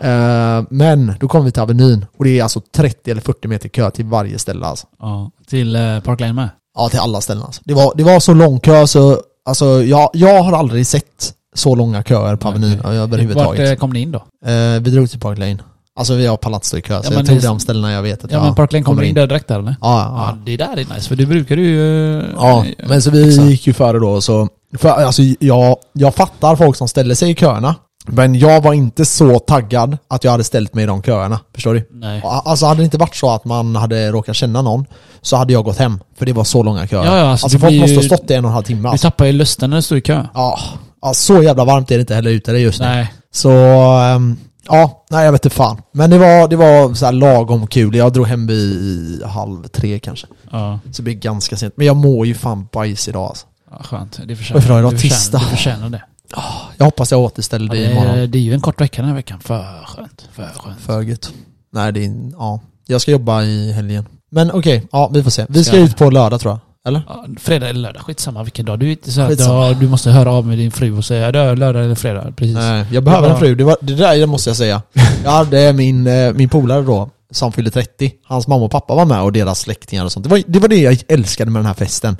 [0.00, 3.68] Eh, men då kom vi till Avenyn och det är alltså 30 eller 40 meter
[3.68, 4.86] kö till varje ställe alltså.
[5.00, 5.30] Ja.
[5.46, 6.48] Till eh, Park Lane med?
[6.76, 7.60] Ja, till alla ställen alltså.
[7.64, 11.74] Det var, det var så lång kö så, alltså jag, jag har aldrig sett så
[11.74, 13.60] långa köer på Avenyn överhuvudtaget.
[13.60, 14.18] Vart eh, kom ni in då?
[14.50, 15.58] Eh, vi drog till Park Lane.
[15.98, 18.24] Alltså vi har stå i kö, så Ja, jag tog det- de ställena jag vet
[18.24, 19.76] att Ja jag men Park Lane kommer in där direkt där eller?
[19.80, 20.38] Ja, Ja, ja.
[20.46, 22.18] det där är nice för du brukar ju...
[22.18, 22.64] eh, ja.
[22.88, 26.88] men så vi gick ju före då så, för alltså jag, jag fattar folk som
[26.88, 27.74] ställer sig i köerna,
[28.06, 31.74] men jag var inte så taggad att jag hade ställt mig i de köerna, förstår
[31.74, 31.88] du?
[31.92, 32.22] Nej.
[32.24, 34.84] Alltså hade det inte varit så att man hade råkat känna någon,
[35.22, 37.04] så hade jag gått hem, för det var så långa köer.
[37.04, 38.88] Ja, ja, alltså, alltså folk måste ha stått i en och en halv timme Du
[38.88, 39.06] alltså.
[39.06, 40.24] tappar ju lusten när du står i kö.
[40.34, 40.58] Ja,
[41.02, 42.86] ja, så jävla varmt är det inte heller ute just nu.
[42.86, 43.12] Nej.
[43.32, 44.36] Så, ehm,
[44.68, 45.82] ja, nej jag vet inte fan.
[45.92, 47.94] Men det var, det var så lagom kul.
[47.96, 50.26] Jag drog hem vid halv tre kanske.
[50.50, 50.78] Ja.
[50.84, 51.74] Så det blir ganska sent.
[51.76, 53.46] Men jag mår ju fan bajs idag alltså.
[53.70, 54.12] Ja skönt.
[54.12, 54.92] Det Vad är det för dag idag?
[54.92, 55.38] du Tisdag.
[55.40, 56.02] förtjänar, du förtjänar det.
[56.76, 58.30] Jag hoppas jag återställer Ja, det det, imorgon.
[58.30, 59.40] det är ju en kort vecka den här veckan.
[59.40, 60.28] För skönt.
[60.32, 60.80] För skönt.
[60.80, 61.32] För gött.
[61.72, 62.60] Nej det är, ja.
[62.86, 64.06] Jag ska jobba i helgen.
[64.30, 65.46] Men okej, ja vi får se.
[65.48, 66.60] Vi ska Ska- ut på lördag tror jag.
[66.88, 67.02] Eller?
[67.08, 68.78] Ja, fredag eller lördag, skitsamma vilken dag.
[68.78, 71.84] Du är inte så att du, måste höra av med din fru och säga lördag
[71.84, 72.32] eller fredag.
[72.36, 72.54] Precis.
[72.54, 73.54] Nej, jag behöver en fru.
[73.54, 74.82] Det, var, det där måste jag säga.
[75.24, 78.12] Jag hade min, eh, min polare då, som fyllde 30.
[78.24, 80.24] Hans mamma och pappa var med och deras släktingar och sånt.
[80.24, 82.16] Det var, det var det jag älskade med den här festen.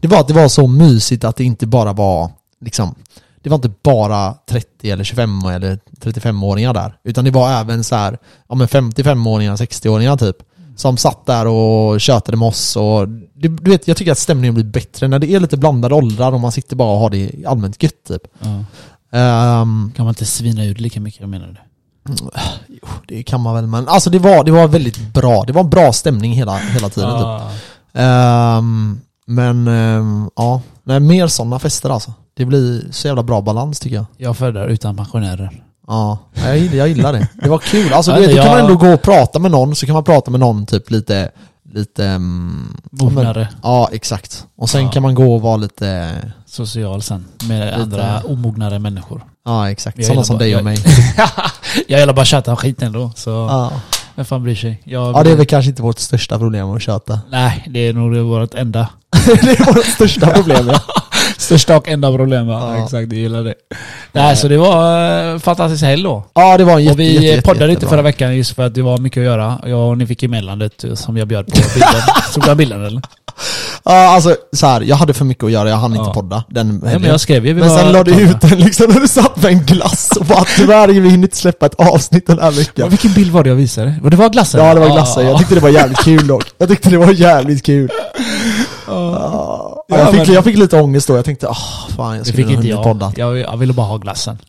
[0.00, 2.94] Det var att det var så mysigt att det inte bara var liksom
[3.42, 6.96] det var inte bara 30 eller 25 eller 35-åringar där.
[7.04, 10.36] Utan det var även så här, ja men 55-åringar, 60-åringar typ.
[10.76, 14.54] Som satt där och tjötade med oss och det, du vet, jag tycker att stämningen
[14.54, 17.44] blir bättre när det är lite blandade åldrar och man sitter bara och har det
[17.46, 18.22] allmänt gött typ.
[18.38, 18.48] Ja.
[19.18, 21.56] Ehm, Kan man inte svina ut lika mycket, menar du?
[22.68, 25.44] Jo, det kan man väl men alltså det var, det var väldigt bra.
[25.46, 27.50] Det var en bra stämning hela, hela tiden typ.
[27.92, 28.62] Ja.
[29.38, 32.12] Ehm, Men ehm, ja, nej, mer sådana fester alltså.
[32.36, 34.04] Det blir så jävla bra balans tycker jag.
[34.16, 35.62] Jag föredrar utan pensionärer.
[35.86, 37.28] Ja, jag gillar, jag gillar det.
[37.42, 37.92] Det var kul.
[37.92, 40.04] Alltså du vet, då kan man ändå gå och prata med någon, så kan man
[40.04, 41.30] prata med någon typ lite,
[41.72, 42.04] lite...
[42.06, 43.48] mm, ja, men- Mognare.
[43.62, 44.46] Ja, exakt.
[44.56, 44.90] Och sen Ja.
[44.90, 46.10] kan man gå och vara lite...
[46.46, 47.24] Social sen.
[47.48, 49.24] Med andra omognare människor.
[49.44, 49.98] Ja, exakt.
[49.98, 50.78] Jag Sådana gillar som bara- dig och jag- mig.
[51.88, 53.10] jag gillar bara tjata om skit ändå.
[53.16, 53.72] Så Ja.
[54.20, 54.82] Vem fan bryr sig?
[54.84, 57.20] Jag, ja, det är väl kanske inte vårt största problem att köta.
[57.30, 58.88] Nej, det är nog vårt enda.
[59.26, 60.80] det är vårt största problem ja.
[61.40, 62.76] Största och enda problem ja.
[62.76, 62.84] Ja.
[62.84, 63.54] Exakt, jag gillar det.
[64.12, 66.24] Nej, så det var uh, fantastisk helg då.
[66.34, 68.66] Ja, det var en jätte, och vi jätte, jätte, poddade inte förra veckan just för
[68.66, 69.58] att det var mycket att göra.
[69.66, 72.00] Jag och ni fick ju meddelandet eh, som jag bjöd på bilden.
[72.32, 73.02] Såg du bilden eller?
[73.84, 76.00] Ja, alltså så här, jag hade för mycket att göra, jag hann Ja.
[76.00, 77.54] inte podda den Ja, men jag skrev ju.
[77.54, 80.44] Men sen la du ut den liksom när du satt med en glass och bara
[80.56, 82.88] tyvärr, vi hinner inte släppa ett avsnitt den här Ja, veckan.
[82.88, 83.94] vilken bild var det jag visade?
[84.10, 84.64] Det var glassen?
[84.64, 85.24] Ja, det var glassen.
[85.24, 85.38] Jag Ja.
[85.38, 86.44] tyckte det var jävligt kul dock.
[86.58, 87.90] Jag tyckte det var jävligt kul.
[88.90, 91.56] Ja, Ja, jag, fick, jag fick lite ångest då, jag tänkte ah
[91.96, 92.82] fan jag skulle fick ha inte hunnit jag.
[92.84, 93.12] podda.
[93.16, 93.38] jag.
[93.38, 94.38] Jag ville bara ha glassen.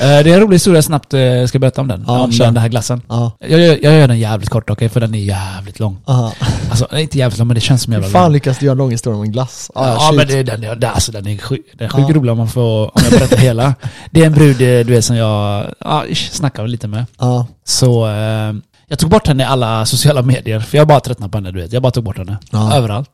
[0.00, 2.04] Eh, det är en rolig historia snabbt, eh, ska jag berätta om den?
[2.06, 3.02] Ja, om den här glassen.
[3.08, 3.32] Ja.
[3.40, 5.98] Jag, gör- jag gör den jävligt kort okej, för den är jävligt lång.
[6.06, 6.32] Aha.
[6.70, 8.32] Alltså, den inte jävligt lång men det känns som jävla fan lång.
[8.32, 9.70] lyckas du göra en lång historia om en glass?
[9.74, 10.16] Ah, Ja, shit.
[10.16, 12.48] men det, den, är- det, alltså, den är sjukt den är sjuk rolig om man
[12.48, 13.74] får, om jag berättar hela.
[14.10, 17.04] Det är en brud eh, du vet som jag ja, ish, snackade lite med.
[17.64, 18.52] Så eh,
[18.92, 21.60] jag tog bort henne i alla sociala medier, för jag bara tröttnade på henne du
[21.60, 21.72] vet.
[21.72, 22.38] Jag bara tog bort henne.
[22.50, 22.74] Ja.
[22.74, 23.10] Överallt.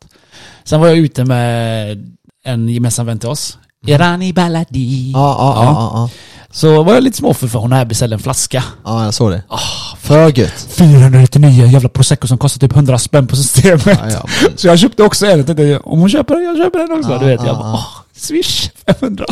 [0.64, 2.12] Sen var jag ute med
[2.44, 3.58] en gemensam vän till oss.
[3.86, 5.12] Irani Baladi.
[5.12, 6.10] Ja, ja, ja, ja, ja.
[6.50, 8.64] Så var jag lite småfull för hon hade beställt en flaska.
[8.84, 9.42] ja, jag såg det.
[9.48, 9.58] Ah,
[10.00, 10.66] För gött.
[10.68, 13.86] 499 jävla prosecco som kostar typ 100 spänn på systemet.
[13.86, 15.38] Ja, ja, men- Så jag köpte också en.
[15.38, 17.12] Jag tänkte om hon köper den, jag köper den också.
[17.12, 17.86] Ja, du vet, jag ja, bara, åh,
[18.16, 19.24] Swish 500.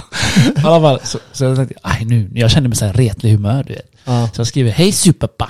[0.56, 3.32] I alla fall, så, så jag tänkte, aj nu, jag kände mig så här retlig
[3.32, 3.90] humör du vet.
[4.34, 5.48] Så jag skriver, hej superpa,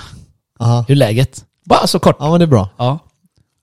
[0.59, 0.85] Aha.
[0.87, 1.43] hur är läget?
[1.65, 2.15] Bara så kort.
[2.19, 2.69] ja men det är bra.
[2.77, 2.99] Ja.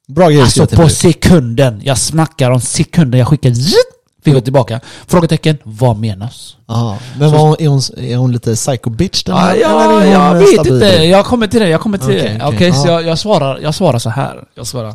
[0.09, 3.77] Bra grejer Alltså på sekunden, jag snackar om sekunden, jag skickar zzt,
[4.25, 4.81] fick jag tillbaka.
[5.07, 6.57] Frågetecken, vad menas?
[6.67, 6.99] Aha.
[7.19, 10.13] Men var hon, är, hon, är hon lite psycho bitch den Ja, här, ja, eller
[10.13, 10.73] jag vet stabil?
[10.73, 10.87] inte.
[10.87, 11.69] Jag kommer till det.
[11.69, 12.45] Jag kommer till Okej, det.
[12.47, 12.57] okej.
[12.57, 12.93] Okej, så Ja.
[12.93, 14.45] jag, jag, svarar, jag svarar så här.
[14.55, 14.95] Jag svarar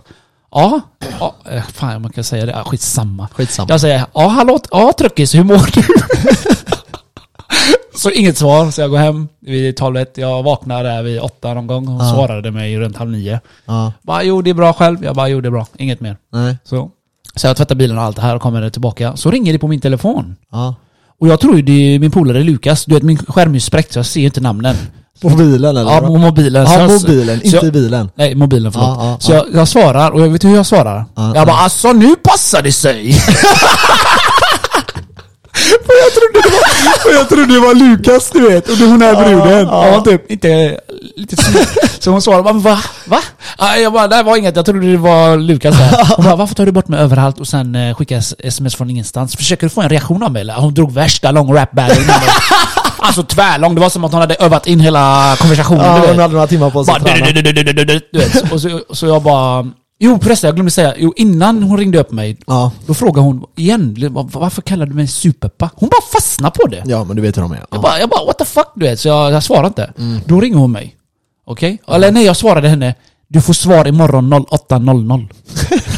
[0.51, 0.81] Ja,
[1.19, 2.51] ja eh, fan man kan säga det.
[2.51, 3.27] Ja, skitsamma.
[3.35, 3.67] Skitsamma.
[3.69, 5.81] Jag säger ja, hallå, ja truckis, hur mår du?
[7.95, 11.67] så inget svar, så jag går hem vid 12 Jag vaknar där vid åtta någon
[11.67, 11.88] gång.
[11.88, 12.13] Hon Ja.
[12.13, 13.39] svarade mig runt halv nio.
[13.65, 15.03] Ja, Bara, jo det är bra själv.
[15.03, 15.67] Jag bara, jo det är bra.
[15.77, 16.17] Inget mer.
[16.34, 16.58] nej.
[16.63, 16.89] Så,
[17.36, 19.15] så jag tvättar bilen och allt det här och kommer tillbaka.
[19.17, 20.36] Så ringer det på min telefon.
[20.51, 20.75] Ja.
[21.21, 22.86] Och jag tror ju det är min polare Lukas.
[22.86, 24.75] Du vet min skärm är spräckt så jag ser inte namnen.
[25.21, 25.91] På bilen eller?
[25.91, 26.65] Ja, på mobilen.
[26.69, 28.10] Ja, mobilen, inte jag- i bilen.
[28.15, 28.88] Nej, mobilen förlåt.
[28.99, 29.36] Ja, ja, så ja.
[29.36, 31.05] Jag, jag svarar, och jag vet hur jag svarar.
[31.15, 33.15] Ja, jag bara alltså nu passar det sig!
[35.86, 36.51] För jag trodde det
[37.05, 39.67] var, jag trodde det var Lukas du vet, och det- hon är bruden.
[39.67, 39.88] ja.
[39.88, 40.79] Ja, typ inte
[41.15, 41.67] lite snygg.
[41.99, 42.79] Så hon svarade bara va?
[43.05, 43.19] Va?
[43.58, 46.05] Ja, Jag bara, det var inget, jag trodde det var Lukas där.
[46.15, 49.36] Hon bara, varför tar du bort mig överallt och sen eh, skickar sms från ingenstans?
[49.36, 50.53] Försöker du få en reaktion av mig eller?
[50.53, 52.03] Hon drog värsta lång rap battle.
[53.01, 55.86] Alltså tvärlång, det var som att hon hade övat in hela konversationen.
[55.86, 57.25] Ja, hon hade några timmar på sig att träna.
[58.51, 59.65] Och så jag bara...
[60.01, 60.93] Jo förresten, jag glömde säga.
[60.97, 62.71] Jo, innan hon ringde upp mig, Ja.
[62.85, 63.95] då frågade hon igen,
[64.33, 65.69] varför kallar du mig superpa?
[65.75, 66.83] Hon bara fastnade på det.
[66.85, 67.55] ja, men du vet hur de är.
[67.57, 67.79] Jag, Ja.
[67.81, 68.99] bara, jag bara, what the fuck du vet.
[68.99, 69.93] Så jag, jag svarade inte.
[69.97, 70.19] Mm.
[70.25, 70.95] Då ringer hon mig.
[71.45, 71.81] Okej?
[71.88, 72.95] Eller nej, jag svarade henne,
[73.27, 75.27] du får svar imorgon 08.00.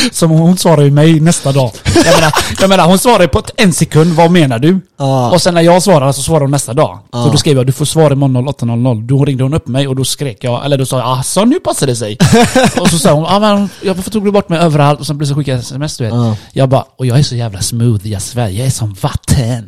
[0.12, 1.70] Som hon svarade mig nästa dag.
[1.84, 4.80] Jag menar, jag menar hon svarade på en sekund, vad menar du?
[4.98, 5.30] Ja.
[5.30, 6.98] Och sen när jag svarade så svarade hon nästa dag.
[7.12, 7.28] Så Ja.
[7.32, 9.06] då skrev jag du får svar imorgon 08.00.
[9.06, 11.60] Då ringde hon upp mig och då skrek jag, eller då sa jag alltså nu
[11.60, 12.16] passar det sig.
[12.80, 15.00] och så sa hon, ah, men jag tog du bort mig överallt?
[15.00, 16.14] Och sen plötsligt skickade jag sms du vet.
[16.14, 16.36] Ja.
[16.52, 19.66] Jag bara, och jag är så jävla smooth, jag svär, jag är som vatten.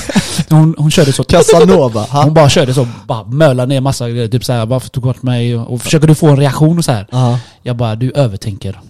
[0.50, 2.06] hon, hon körde så Casanova.
[2.10, 5.22] Hon bara körde så, bara mölade ner massa grejer, typ såhär, varför tog du bort
[5.22, 5.56] mig?
[5.56, 7.06] Och försöker du få en reaktion och så här.
[7.10, 7.38] Ja.
[7.62, 8.80] Jag bara, du övertänker.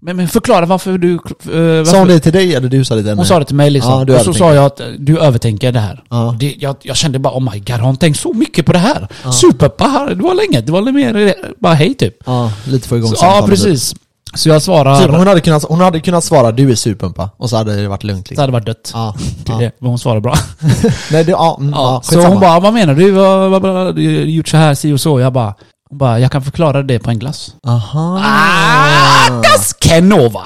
[0.00, 1.12] Men, men förklara varför du...
[1.14, 3.20] eh, varför, Sa hon det till dig eller du sa det till henne?
[3.20, 3.92] hon sa det till mig liksom.
[3.92, 6.02] Ja, du och så sa jag att du övertänker det här.
[6.10, 6.36] Ja.
[6.40, 8.78] Det, jag, jag kände bara oh my god, har hon tänkt så mycket på det
[8.78, 9.08] här?
[9.32, 12.16] Superpa, det var länge, det var lite mer, bara hej typ.
[12.26, 13.50] Ja, lite få igång Så, ja samtalet.
[13.50, 13.94] precis.
[14.34, 17.50] Så jag svarar, Typ, hon, hade kunnat, hon hade kunnat svara du är superpumpa och
[17.50, 18.40] så hade det varit lugnt det liksom.
[18.42, 18.90] hade varit dött.
[18.94, 19.14] Ja.
[19.44, 19.58] Det ja.
[19.58, 20.34] det, men hon svarar bra.
[21.12, 23.10] Nej, det, ja, mm, Ja, ja, så hon bara, vad menar du?
[23.10, 25.20] Vad, vad, vad, du har gjort så här, si och så.
[25.20, 25.54] Jag bara,
[25.88, 27.54] hon bara, jag kan förklara det på en glass.
[27.66, 28.20] Aha.
[28.24, 30.40] Ah, das Kenova!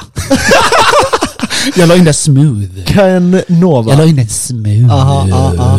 [1.77, 2.85] jag la in det smooth.
[2.87, 3.91] Canova.
[3.91, 4.93] Jag la in det smooth.
[4.95, 5.79] Aha, ja, ja.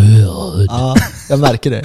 [0.70, 0.96] Ja,
[1.30, 1.84] jag märker det.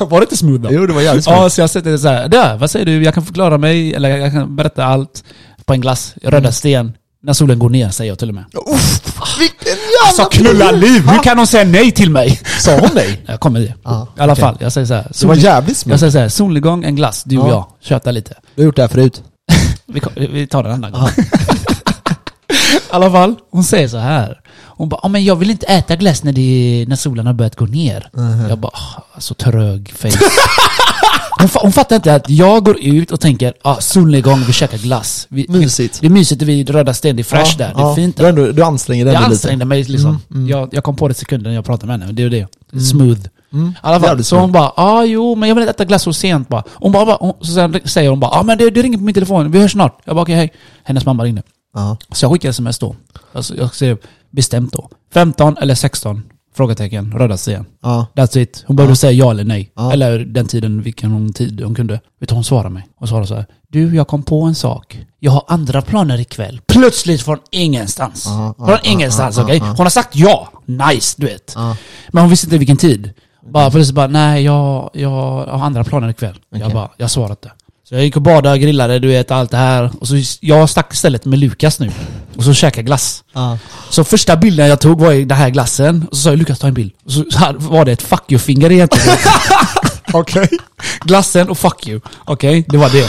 [0.04, 0.68] Var det inte smooth då?
[0.72, 1.40] Jo, det var jävligt smooth.
[1.42, 2.28] Ja, så jag sätter det så här.
[2.28, 3.02] Där, vad säger du?
[3.04, 5.24] Jag kan förklara mig, eller jag kan berätta allt
[5.64, 6.14] på en glass.
[6.22, 6.52] Röda Mm.
[6.52, 6.92] sten.
[7.26, 8.44] När solen går ner, säger jag till och med.
[8.74, 9.72] Uff, vilken
[10.06, 11.08] Alltså jävla knulla liv!
[11.08, 12.40] Hur kan hon säga nej till mig?
[12.60, 13.22] Sa hon nej?
[13.26, 13.74] Jag kommer i det.
[13.84, 14.40] Ja, I alla okej.
[14.42, 15.02] fall, jag säger så här.
[15.20, 15.98] Det var Sol, jävligt jag smooth.
[15.98, 17.50] säger så här, solnedgång, en glass, du och Ja.
[17.52, 17.66] jag.
[17.88, 18.34] Köta lite.
[18.54, 19.22] Du har gjort det här förut.
[19.86, 21.08] Vi, vi tar den en annan gång.
[22.48, 24.40] I alla fall, hon säger så här.
[24.64, 27.56] Hon bara, "Ja, men jag vill inte äta glass när, det, när solen har börjat
[27.56, 28.08] gå ner.
[28.12, 28.48] Mhm.
[28.48, 30.08] Jag bara, "Ah, så trög face.
[31.40, 35.26] hon, hon fattar inte att jag går ut och tänker, ah, solnedgång, vi käkar glass.
[35.30, 36.00] Vi, vi, Mysigt.
[36.00, 38.28] det är mysigt vid Röda Sten, det är fresh där, det är fint Du, där.
[38.28, 40.10] ändå, du anstränger dig Jag ansträngde mig liksom.
[40.10, 40.48] Mm, mm.
[40.48, 42.80] Jag, jag kom på det sekunden jag pratade med henne, det är det.
[42.80, 43.20] Smooth.
[43.52, 43.74] Mm.
[43.80, 46.48] Alla fall, så hon bara ah, jo men jag vill inte äta glass så sent
[46.48, 46.64] bara.
[46.74, 49.04] Hon bara, bara hon, så sen säger hon bara ah, men det, det ringer på
[49.04, 50.00] min telefon, vi hörs snart.
[50.04, 50.52] Jag bara okej hej.
[50.84, 51.42] Hennes mamma ringde.
[51.74, 51.96] Ja.
[52.12, 52.96] Så jag skickade sms då.
[53.32, 53.98] Alltså, jag skrev
[54.30, 54.88] bestämt då.
[55.14, 56.22] 15 eller 16?
[56.56, 57.64] Frågetecken, röda sten.
[57.82, 58.06] Ja.
[58.14, 58.64] That's it.
[58.66, 59.72] Hon behövde säga ja eller nej.
[59.92, 62.00] Eller den tiden, vilken hon tid hon kunde.
[62.20, 62.86] Vet du, hon svarade mig.
[62.96, 63.46] Hon svarade så här.
[63.68, 64.98] Du, jag kom på en sak.
[65.18, 66.60] Jag har andra planer ikväll.
[66.66, 68.24] Plötsligt från ingenstans.
[68.56, 69.56] Från ingenstans, okej?
[69.58, 69.66] ja.
[69.66, 70.48] Hon har sagt ja.
[70.64, 71.54] Nice, du vet.
[72.08, 73.10] Men hon visste inte vilken tid.
[73.52, 76.38] Bara plötsligt bara, nej jag, jag har andra planer ikväll.
[76.50, 76.74] Jag Okej.
[76.74, 77.50] bara, jag svarade inte.
[77.88, 79.90] Så jag gick och badade, grillade, du vet allt det här.
[80.00, 81.90] Och så jag stack istället med Lukas nu.
[82.36, 83.24] Och så käkade glass.
[83.32, 83.58] Ja.
[83.90, 86.06] Så första bilden jag tog var i den här glassen.
[86.10, 86.92] Och så sa jag Lukas ta en bild.
[87.04, 87.24] Och så
[87.56, 89.18] var det ett fuck you-finger egentligen.
[90.12, 90.48] Okej.
[91.04, 92.00] Glassen och fuck you.
[92.24, 93.08] Okej, det var det.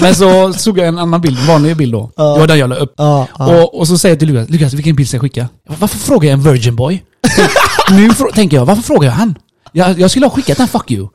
[0.00, 2.10] Men så såg jag en annan bild, en vanlig bild då.
[2.16, 2.24] Ja.
[2.34, 2.94] Det var den jag la upp.
[2.96, 3.26] Ja.
[3.38, 3.62] Ja.
[3.62, 5.48] Och, och så säger jag till Lukas, Lukas vilken bild ska jag skicka?
[5.68, 7.02] Varför frågar jag en virgin boy?
[7.90, 9.34] nu tänker jag, varför frågar jag han?
[9.72, 11.08] Jag, jag skulle ha skickat den fuck you.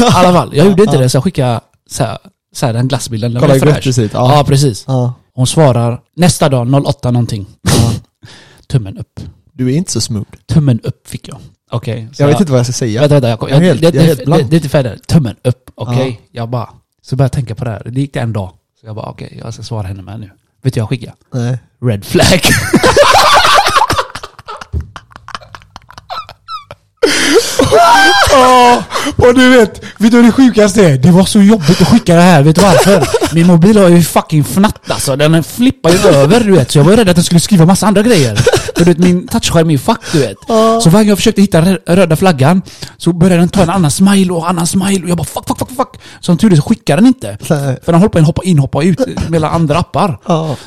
[0.00, 2.18] I alla fall, jag gjorde inte det så jag skickade så här,
[2.52, 3.32] så här, den glassbilden.
[3.32, 3.84] Den Kolla var fräsch.
[3.98, 4.10] gott.
[4.12, 4.36] Ja.
[4.36, 4.84] Ja, precis.
[4.86, 5.14] Ja.
[5.34, 7.46] Hon svarar nästa dag 08 någonting.
[8.66, 9.20] Tummen upp.
[9.52, 10.26] Du är inte så smooth.
[10.46, 11.38] Tummen upp fick jag.
[11.70, 12.08] Okej.
[12.12, 13.00] så Jag vet inte vad jag ska säga.
[13.00, 13.28] Vänta, vänta.
[13.28, 14.50] Jag, Jag är helt- det, jag är helt det, blank.
[14.50, 15.06] det är inte färdigt.
[15.06, 15.70] Tummen upp.
[15.74, 16.20] Okej.
[16.32, 16.68] Jag bara...
[17.02, 17.82] Så började jag tänka på det här.
[17.84, 18.50] Det gick en dag.
[18.80, 20.30] Så jag bara okej, jag ska svara henne med nu.
[20.62, 21.12] Vet du vad jag skickade?
[21.34, 21.58] Nej.
[21.82, 22.26] Red flag.
[28.32, 28.82] Ja,
[29.16, 30.98] och du vet, vet du vad det sjukaste är?
[30.98, 33.08] Det var så jobbigt att skicka det här, vet du varför?
[33.34, 36.70] Min mobil har ju fucking fnatt alltså, den flippar ju över du vet.
[36.70, 38.36] Så jag var ju rädd att den skulle skriva massa andra grejer.
[38.76, 40.36] För du vet, min touchskärm är ju fuck du vet.
[40.82, 42.62] Så varje gång jag försökte hitta rö- röda flaggan
[42.96, 45.58] så började den ta en annan smile och annan smile och jag bara fuck, fuck,
[45.58, 45.88] fuck, fuck.
[46.20, 47.28] Som tur är så skickar den inte.
[47.28, 47.38] Nej.
[47.84, 50.18] För den håller på att hoppa in, hoppa ut mellan andra appar.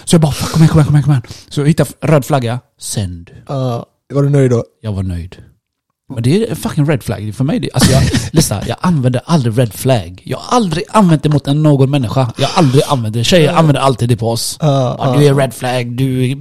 [0.06, 1.24] Så jag bara fuck, kom igen, kom igen, kom igen.
[1.50, 3.30] Så jag hittade röd flagga, send.
[3.48, 4.64] Ja, var du nöjd då?
[4.82, 5.36] Jag var nöjd.
[6.14, 7.70] Men det är en fucking red flag för mig.
[7.74, 10.22] Alltså jag, lyssna, jag använder aldrig red flag.
[10.26, 12.32] Jag har aldrig använt det mot en någon människa.
[12.38, 13.24] Jag har aldrig använt det.
[13.24, 14.58] Tjejer använder alltid det på oss.
[14.62, 16.36] Ja, Ja, du är red flag, du,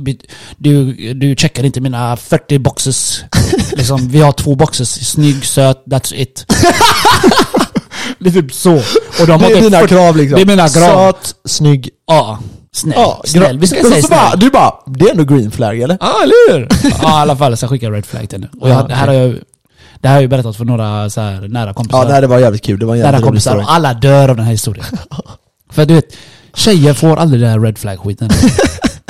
[0.57, 3.25] du, du checkar inte mina 40 boxes.
[3.73, 6.47] liksom, vi har två boxes, snygg, söt, that's it.
[8.19, 8.75] det är typ så.
[9.21, 10.37] Och de har Det är dina 40 krav liksom.
[10.37, 11.13] Det är mina krav.
[11.13, 11.91] Söt, snygg.
[12.07, 12.39] Ja,
[12.73, 12.95] snäll.
[12.97, 13.59] Ja, snäll.
[13.59, 14.41] Vi ska säga så bara, snäll.
[14.41, 15.99] Du bara, det är ändå green flag eller?
[16.01, 16.69] Ja, eller hur?
[17.03, 17.57] Ja, i alla fall.
[17.57, 18.51] Så jag skickar red flag till henne.
[18.61, 19.35] Och jag, här har jag
[20.05, 22.11] det här har jag berättat för några så här, nära kompisar.
[22.11, 22.79] Ja, det var jävligt kul.
[22.79, 23.57] Det var en nära jävligt rolig kompisar.
[23.57, 24.87] Och alla dör av den här historien.
[25.73, 26.17] för du vet,
[26.55, 28.31] tjejer får aldrig den här red flag skiten.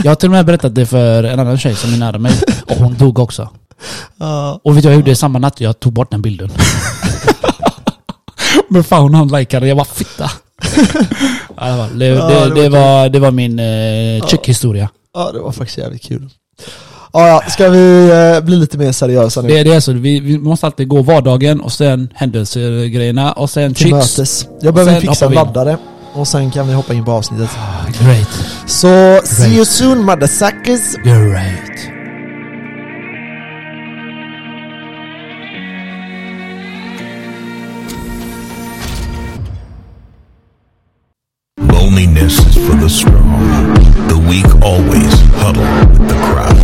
[0.02, 2.32] jag har till och med berättat det för en annan tjej som är nära mig.
[2.66, 3.48] Och hon dog också.
[4.16, 4.60] Ja.
[4.64, 5.60] Och vet du vad jag gjorde samma natt?
[5.60, 6.50] Jag tog bort den bilden.
[8.68, 10.30] Men fan hon likade Jag var fitta.
[11.92, 14.88] Det, det, det det, var var, det var min eh, chick-historia.
[15.14, 16.30] ja, det var faktiskt jävligt kul.
[17.16, 19.48] Ja, ja, ska vi eh, bli lite mer seriösa nu?
[19.48, 23.74] Det, det är så, vi, vi måste alltid gå vardagen och sen händelsergrejerna och sen
[23.74, 23.92] Till chicks.
[24.18, 24.46] mötes.
[24.60, 25.54] Jag behöver Sen fixa en hoppar vi in.
[25.64, 25.78] laddare.
[26.14, 27.50] Och sen kan vi hoppa in på avsnittet.
[28.02, 28.28] Great.
[28.66, 30.96] Så, see you soon motherfuckers!
[31.04, 31.90] Great.
[41.58, 43.74] Loneliness is for the strong.
[44.08, 46.63] The weak always huddle with the crowd.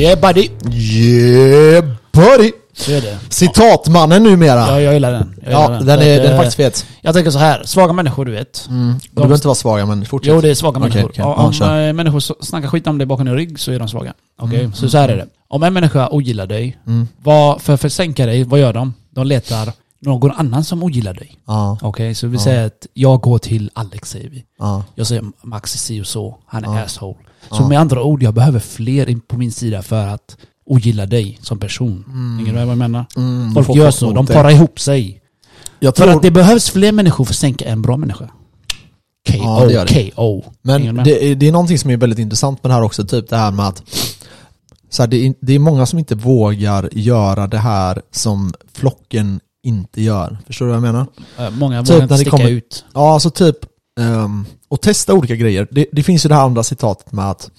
[0.00, 0.50] Yeah buddy.
[0.72, 2.52] Yeah buddy!
[2.76, 3.18] Så är det.
[3.28, 4.54] Citatmannen numera.
[4.68, 5.34] Ja, jag gillar den.
[5.44, 6.86] Jag Ja, gillar den, För är, den är eh, faktiskt fet.
[7.00, 8.66] Jag tänker så här, svaga människor du vet.
[8.68, 8.94] Mm.
[9.10, 10.34] Du behöver inte vara svaga men fortsätt.
[10.34, 11.10] Jo, det är svaga Okej, människor.
[11.10, 11.24] okej.
[11.24, 14.12] Om, Ja, eh, människor snackar skit om dig bakom din rygg så är de svaga.
[14.40, 15.26] Okej, Mm, så så här är det.
[15.48, 17.08] Om en människa ogillar dig, Mm.
[17.22, 18.94] vad, för, att sänka dig, vad gör de?
[19.10, 21.38] De letar någon annan som ogillar dig.
[21.46, 22.42] Ja, Okej, så vi Ja.
[22.42, 24.44] säger att jag går till Alex säger vi.
[24.58, 26.84] ja, Jag säger Max är si och så, han är Ja.
[26.84, 27.16] asshole.
[27.50, 31.38] Så med andra ord, jag behöver fler in på min sida för att ogilla dig
[31.42, 32.04] som person.
[32.08, 32.36] Mm.
[32.38, 33.06] Hänger du med vad jag menar?
[33.16, 35.20] Mm, Folk gör så, de parar ihop sig.
[35.80, 38.30] Jag För tror, att det behövs fler människor för att sänka en bra människa.
[39.28, 40.10] KO, Ja, det det.
[40.10, 40.44] KO.
[40.62, 43.28] Men det, är- det är någonting som är väldigt intressant med det här också, typ
[43.28, 43.82] det här med att
[44.90, 49.40] så här, det, är, det är många som inte vågar göra det här som flocken
[49.66, 50.38] inte gör.
[50.46, 51.06] Förstår du vad jag menar?
[51.50, 52.84] Många Typ vågar inte sticka kommer- ut.
[52.94, 53.56] Ja, alltså typ,
[54.00, 55.68] ehm, och testa olika grejer.
[55.70, 57.50] Det, det finns ju det här andra citatet med att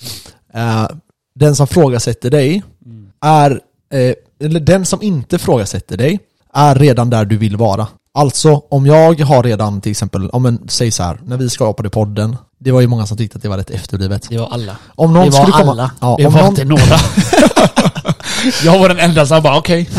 [0.53, 0.87] eh,
[1.35, 3.07] den som frågasätter dig Mm.
[3.21, 3.51] är,
[3.93, 4.13] eh,
[4.47, 6.19] eller den som inte frågasätter dig
[6.53, 7.87] är redan där du vill vara.
[8.13, 11.89] Alltså om jag har redan till exempel, om en, säg så här, när vi skapade
[11.89, 14.25] podden, det var ju många som tyckte att det var rätt efterblivet.
[14.29, 14.77] Det var alla.
[14.95, 15.91] Om någon det var komma, alla.
[16.01, 16.81] Ja, det om var någon, inte några.
[18.63, 19.89] jag var den enda som bara okej.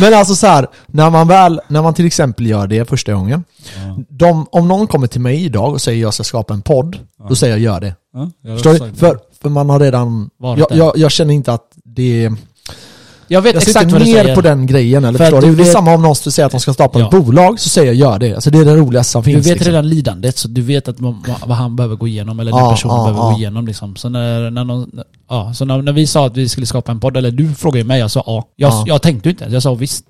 [0.00, 3.44] Men alltså så här, när man väl, när man till exempel gör det första gången,
[4.08, 7.34] de, om någon kommer till mig idag och säger jag ska skapa en podd, då
[7.34, 7.94] säger jag gör det.
[8.54, 8.94] Förstår du?
[8.94, 12.30] För, för man har redan, jag, jag, jag känner inte att det
[13.28, 14.34] Jag vet Jag exakt vad du säger.
[14.34, 15.46] på den grejen eller förstår du?
[15.46, 17.20] du Det är samma om någon skulle säga att de ska starta ett Ja.
[17.20, 18.34] bolag, så säger jag gör det.
[18.34, 19.46] Alltså det är det roligaste som Du finns.
[19.46, 19.70] vet liksom.
[19.72, 21.14] redan lidandet, så du vet att vad,
[21.46, 23.30] vad han behöver gå igenom, eller den personen ja, behöver ja.
[23.32, 23.96] gå igenom liksom.
[23.96, 24.90] Så när, när, någon,
[25.28, 27.84] ja, så när, när vi sa att vi skulle skapa en podd, eller du frågade
[27.84, 28.44] mig, jag sa ja.
[28.56, 28.84] Jag, Ja.
[28.86, 30.04] jag tänkte inte ens, jag sa visst.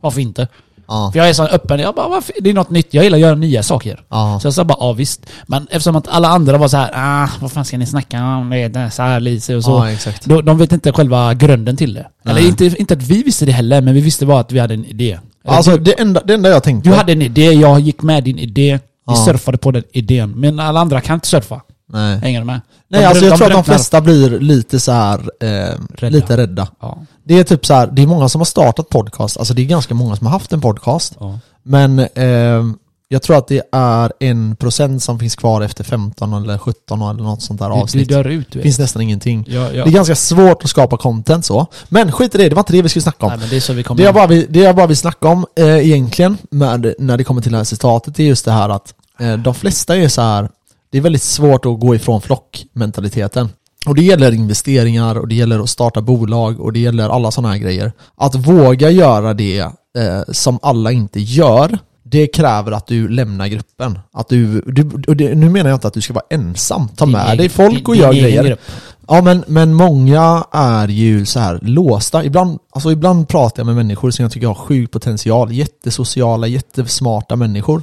[0.00, 0.48] Varför inte?
[0.88, 2.34] Ja, För jag är så öppen, jag bara, varför?
[2.40, 4.00] det är något nytt, jag gillar att göra nya saker.
[4.10, 4.38] ja.
[4.40, 5.26] Så jag sa bara ja visst.
[5.46, 8.50] Men eftersom att alla andra var så här, ah, vad fan ska ni snacka om?
[8.50, 9.86] Det är så här lite och så.
[10.06, 10.12] Ja.
[10.24, 12.06] Då, de vet inte själva grunden till det.
[12.22, 12.34] Nej.
[12.36, 14.74] Eller inte, inte att vi visste det heller, men vi visste bara att vi hade
[14.74, 15.18] en idé.
[15.44, 16.90] Eller Alltså det enda, det enda jag tänkte...
[16.90, 20.30] du hade en idé, jag gick med din idé, vi surfade på den idén.
[20.30, 21.60] Men alla andra kan inte surfa.
[21.92, 22.18] Nej.
[22.18, 22.60] Hänger du med?
[22.88, 25.48] Nej De alltså jag tror att de flesta blir lite så här, eh,
[25.94, 26.08] Rädda.
[26.16, 26.68] lite rädda.
[26.80, 26.98] Ja.
[27.24, 29.66] Det är typ så här, det är många som har startat podcast, alltså det är
[29.66, 31.16] ganska många som har haft en podcast.
[31.20, 31.38] Ja.
[31.62, 32.62] Men eh,
[33.08, 37.22] jag tror att det är en procent som finns kvar efter 15 eller 17 eller
[37.22, 38.08] något sånt där avsnitt.
[38.08, 38.62] dör ut du Det vet.
[38.62, 39.44] finns nästan ingenting.
[39.48, 39.84] Ja, ja.
[39.84, 41.66] Det är ganska svårt att skapa content så.
[41.88, 43.30] Men skit i det, det var inte det vi skulle snacka om.
[43.30, 44.96] Nej men det är så vi kommer Det jag bara vill, det jag bara vill
[44.96, 48.52] snacka om eh, egentligen, med, när det kommer till det här citatet, är just det
[48.52, 50.48] här att eh, de flesta är så här.
[50.92, 53.48] Det är väldigt svårt att gå ifrån flockmentaliteten.
[53.86, 57.52] Och det gäller investeringar och det gäller att starta bolag och det gäller alla sådana
[57.52, 57.92] här grejer.
[58.16, 63.98] Att våga göra det eh, som alla inte gör, det kräver att du lämnar gruppen.
[64.12, 64.82] Att du, du
[65.14, 67.88] det, nu menar jag inte att du ska vara ensam, ta med egen- dig folk
[67.88, 68.44] och din gör grejer.
[68.44, 68.60] grupp.
[69.08, 72.24] Ja men, men många är ju så här låsta.
[72.24, 75.52] Ibland, alltså ibland pratar jag med människor som jag tycker har sjuk potential.
[75.52, 77.82] Jättesociala, jättesmarta människor.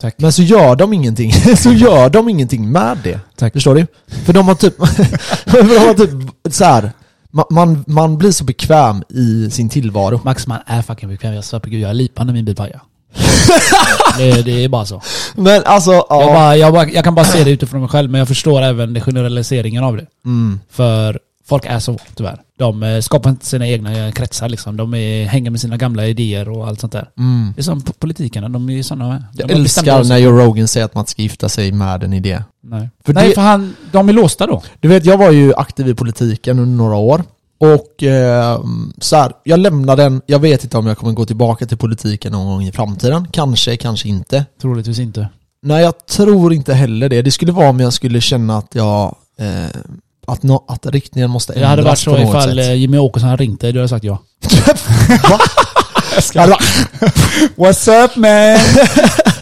[0.00, 0.14] Tack.
[0.18, 1.32] men så gör de ingenting.
[1.56, 3.20] så gör de ingenting med det.
[3.36, 3.52] Tack.
[3.52, 3.86] Förstår du?
[4.24, 4.76] För de har typ,
[5.44, 6.92] de har typ så här.
[7.50, 10.20] Man, man, blir så bekväm i sin tillvaro.
[10.24, 12.56] Max man är fucking bekväm, jag svär på gud, jag är lipan när min bil
[12.56, 12.80] pajar.
[14.18, 15.02] det, det är bara så.
[15.34, 16.20] Men alltså, ja.
[16.20, 18.62] Jag, bara, jag, bara, jag kan bara se det utifrån mig själv, men jag förstår
[18.62, 20.06] även det generaliseringen av det.
[20.24, 20.60] Mm.
[20.70, 22.40] För folk är så tyvärr.
[22.58, 24.76] De eh, skapar inte sina egna kretsar liksom.
[24.76, 27.08] De är, hänger med sina gamla idéer och allt sånt där.
[27.18, 27.52] Mm.
[27.56, 29.24] Det är som po- politikerna, de är ju sådana med.
[29.34, 32.42] Jag älskar när Joe Rogan säger att man ska gifta sig med en idé.
[32.62, 34.62] Nej, För Nej, det- för han, de är låsta då.
[34.80, 37.22] Du vet, jag var ju aktiv i politiken under några år.
[37.58, 38.60] Och eh,
[38.98, 42.32] så här, jag lämnade den, jag vet inte om jag kommer gå tillbaka till politiken
[42.32, 43.28] någon gång i framtiden.
[43.30, 44.44] Kanske, kanske inte.
[44.60, 45.28] Troligtvis inte.
[45.62, 47.22] Nej, jag tror inte heller det.
[47.22, 49.14] Det skulle vara om jag skulle känna att jag...
[49.38, 49.80] Eh,
[50.26, 52.76] att, nå att riktningen måste Det ändras hade varit så på något ifall eh, sätt.
[52.76, 54.18] Jimmy Åkesson hade ringt dig, du hade sagt ja.
[56.34, 56.58] Va?
[57.56, 58.58] What's up man?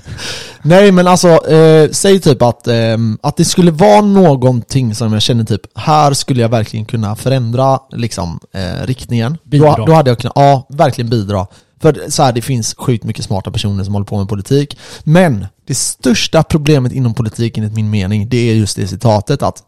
[0.64, 5.22] Nej men alltså, eh, säg typ att, eh, att det skulle vara någonting som jag
[5.22, 9.38] känner typ, här skulle jag verkligen kunna förändra liksom, eh, riktningen.
[9.44, 9.76] Bidra.
[9.76, 11.46] Då, då hade jag kunnat, ja, verkligen bidra.
[11.80, 14.78] För så här, det finns sjukt mycket smarta personer som håller på med politik.
[15.04, 19.62] Men det största problemet inom politiken enligt min mening, det är just det citatet att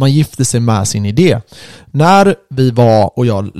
[0.00, 1.40] man gifter sig med sin idé.
[1.90, 3.50] När vi var, och jag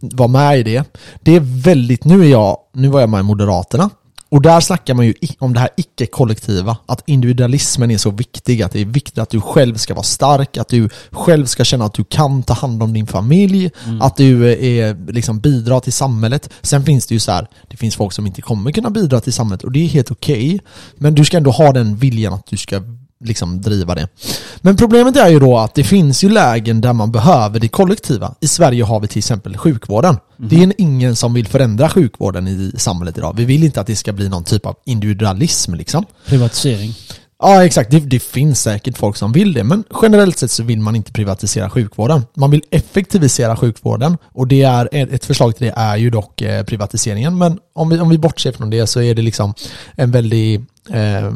[0.00, 0.84] var med i det,
[1.22, 3.90] det är väldigt, nu är jag, nu var jag med i Moderaterna,
[4.30, 8.72] och där snackar man ju om det här icke-kollektiva, att individualismen är så viktig, att
[8.72, 11.94] det är viktigt att du själv ska vara stark, att du själv ska känna att
[11.94, 13.70] du kan ta hand om din familj,
[14.00, 16.50] att du är, liksom bidrar till samhället.
[16.62, 19.32] Sen finns det ju så här, det finns folk som inte kommer kunna bidra till
[19.32, 20.60] samhället och det är helt okej,
[20.96, 22.82] men du ska ändå ha den viljan att du ska
[23.24, 24.08] liksom driva det.
[24.60, 28.34] Men problemet är ju då att det finns ju lägen där man behöver det kollektiva.
[28.40, 30.16] I Sverige har vi till exempel sjukvården.
[30.36, 33.36] Det är ingen som vill förändra sjukvården i samhället idag.
[33.36, 36.04] Vi vill inte att det ska bli någon typ av individualism liksom.
[36.26, 36.94] Privatisering.
[37.42, 40.80] Ja exakt, det, det finns säkert folk som vill det, men generellt sett så vill
[40.80, 42.22] man inte privatisera sjukvården.
[42.34, 46.64] Man vill effektivisera sjukvården och det är, ett förslag till det är ju dock eh,
[46.64, 49.54] privatiseringen, men om vi, om vi bortser från det så är det liksom
[49.92, 51.32] en väldigt eh,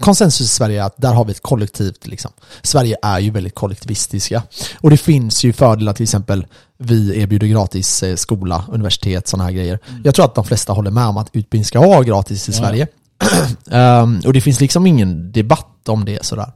[0.00, 2.30] konsensus i Sverige är att där har vi ett kollektivt liksom.
[2.62, 4.42] Sverige är ju väldigt kollektivistiska.
[4.80, 6.46] Och det finns ju fördelar till exempel
[6.78, 9.78] vi erbjuder gratis eh, skola, universitet, sådana här grejer.
[10.04, 12.58] Jag tror att de flesta håller med om att utbildning ska vara gratis i Ja.
[12.58, 12.86] Sverige.
[13.70, 16.52] Ehm, och det finns liksom ingen debatt om det sådär.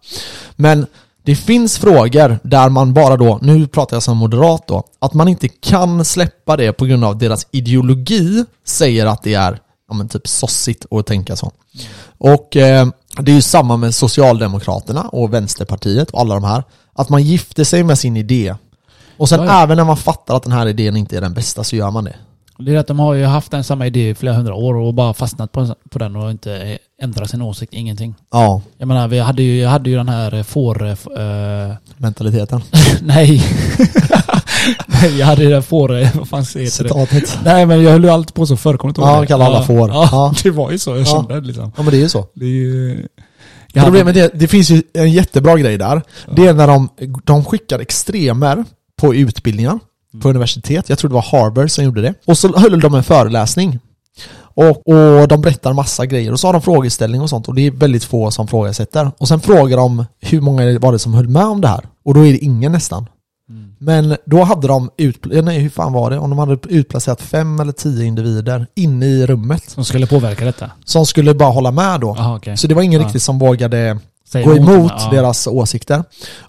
[0.56, 0.86] Men
[1.22, 5.28] det finns frågor där man bara då, nu pratar jag som moderat då, att man
[5.28, 10.08] inte kan släppa det på grund av deras ideologi säger att det är ja, men
[10.08, 11.52] typ sossigt att tänka så.
[12.18, 12.86] Och eh,
[13.20, 16.62] det är ju samma med Socialdemokraterna och Vänsterpartiet och alla de här.
[16.92, 18.54] Att man gifter sig med sin idé.
[19.16, 21.64] Och sen Ja, även när man fattar att den här idén inte är den bästa
[21.64, 22.14] så gör man det.
[22.58, 24.94] Det är att de har ju haft en samma idé i flera hundra år och
[24.94, 28.14] bara fastnat på, på den och inte ändrat sin åsikt, ingenting.
[28.30, 30.86] Ja, Jag menar, vi hade ju, jag hade ju den här får...
[30.86, 30.96] eh,
[31.96, 32.62] mentaliteten.
[33.02, 33.42] nej.
[35.18, 35.98] jag hade ju den får...
[35.98, 36.70] eh, Vad fan heter det?
[36.70, 37.38] Citatet.
[37.44, 39.26] Nej men jag höll ju alltid på så förr, Ja, det?
[39.26, 39.88] kallar alla får.
[39.90, 40.34] Ja, Ja.
[40.42, 40.90] det var ju så.
[40.90, 41.04] Jag Ja.
[41.04, 41.72] kände det liksom.
[41.76, 42.26] Ja men det är ju så.
[42.34, 43.06] Det är ju...
[43.74, 46.02] Problemet är, det finns ju en jättebra grej där.
[46.36, 46.88] Det är när de,
[47.24, 48.64] de skickar extremer
[49.00, 49.78] på utbildningar
[50.22, 50.88] på universitet.
[50.88, 52.14] Jag tror det var Harvard som gjorde det.
[52.26, 53.78] Och så höll de en föreläsning.
[54.38, 57.66] Och, och de berättar massa grejer och så har de frågeställning och sånt och det
[57.66, 59.10] är väldigt få som frågasätter.
[59.18, 61.84] Och sen frågar de hur många var det som höll med om det här?
[62.04, 63.06] Och då är det ingen nästan.
[63.78, 66.18] Men då hade de, ut, nej hur fan var det?
[66.18, 70.70] Om de hade utplacerat fem eller tio individer inne i rummet Som skulle påverka detta.
[70.84, 72.14] som skulle bara hålla med då.
[72.18, 72.56] Jaha okej.
[72.56, 73.06] Så det var ingen Ja.
[73.06, 75.08] riktigt som vågade Säg gå emot Ja.
[75.12, 76.04] deras åsikter.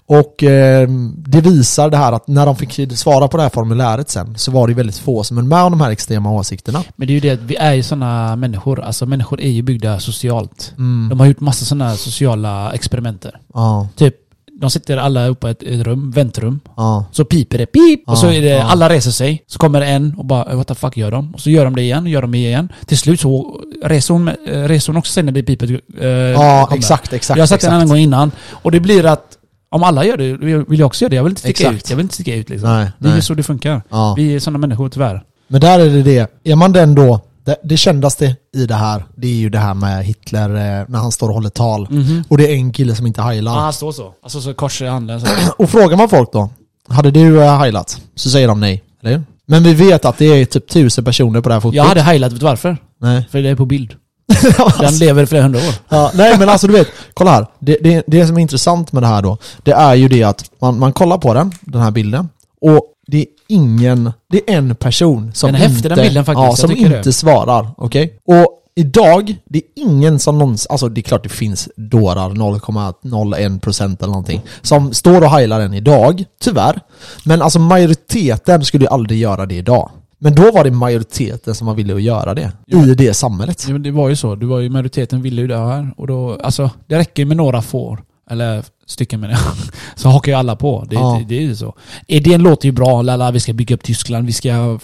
[0.06, 4.10] Och eh, det visar det här att när de fick svara på det här formuläret
[4.10, 6.82] sen så var det väldigt få som höll med om de här extrema åsikterna.
[6.96, 8.80] Men det är ju det att vi är ju sådana människor.
[8.80, 10.72] Alltså människor är ju byggda socialt.
[10.78, 11.08] Mm.
[11.08, 13.40] De har gjort massa sådana sociala experimenter.
[13.54, 14.14] Ja, Typ,
[14.60, 16.60] de sitter alla uppe i ett, ett rum, väntrum.
[16.76, 18.02] ja, Så piper det, pip!
[18.08, 18.62] Och så Ja, är det, ja.
[18.62, 19.44] alla reser sig.
[19.46, 21.34] Så kommer en och bara, what the fuck gör de?
[21.34, 22.68] Och så gör de det igen, och gör de det igen.
[22.86, 26.64] Till slut så reser hon, eh, reser hon också sen när det pipet eh, ja
[26.68, 26.78] kommer.
[26.78, 27.36] exakt, exakt.
[27.38, 28.30] Jag har sagt det en annan gång innan.
[28.50, 29.24] Och det blir att
[29.70, 30.36] om alla gör det,
[30.70, 31.16] vill jag också göra det.
[31.16, 31.76] Jag vill inte sticka Exakt.
[31.84, 31.90] ut.
[31.90, 32.70] Jag vill inte sticka ut liksom.
[32.70, 33.22] Nej, det är ju nej.
[33.22, 33.82] så det funkar.
[33.90, 34.14] Ja.
[34.16, 35.22] Vi är sådana människor tyvärr.
[35.48, 39.04] Men där är det det, är man den då, det, det kändaste i det här,
[39.16, 41.86] det är ju det här med Hitler eh, när han står och håller tal.
[41.90, 42.24] Mhm.
[42.28, 43.52] Och det är en kille som inte heilar.
[43.52, 44.14] Ja, han står så.
[44.22, 45.26] Alltså så kors i handen så.
[45.62, 46.50] Och frågar man folk då,
[46.88, 48.00] hade du heilat?
[48.14, 49.22] Så säger de nej, eller hur?
[49.46, 51.74] Men vi vet att det är typ tusen personer på det här fotot.
[51.74, 52.76] Jag hade heilat, vet du varför?
[53.00, 53.28] Nej.
[53.30, 53.94] För det är på bild.
[54.80, 55.74] Den lever i flera hundra år.
[55.88, 57.46] Ja, nej men alltså du vet, kolla här.
[57.58, 60.50] Det, det, det som är intressant med det här då, det är ju det att
[60.60, 62.28] man, man kollar på den, den här bilden,
[62.60, 66.56] och det ingen, det är en person som Den är inte, den bilden faktiskt, ja,
[66.56, 67.12] som inte det.
[67.12, 67.70] svarar.
[67.76, 68.18] Okej?
[68.26, 73.96] Och idag, det är ingen som någonsin, alltså det är klart det finns dårar, 0,01%
[73.98, 76.80] eller någonting, som står och heilar den idag, tyvärr.
[77.24, 79.90] Men alltså majoriteten skulle ju aldrig göra det idag.
[80.20, 83.64] Men då var det majoriteten som var villig att göra det, i det samhället.
[83.66, 84.34] Ja, men det var ju så.
[84.34, 85.90] Det var ju majoriteten ville ju det här.
[85.96, 88.02] Och då, alltså, det räcker ju med några får.
[88.30, 89.40] Eller stycken menar jag.
[89.96, 90.84] Så hakar ju alla på.
[90.90, 91.16] Det, Ja.
[91.20, 91.74] det, det är ju så.
[92.06, 93.02] Idén låter ju bra.
[93.02, 94.26] Lalla, vi ska bygga upp Tyskland.
[94.26, 94.78] Vi ska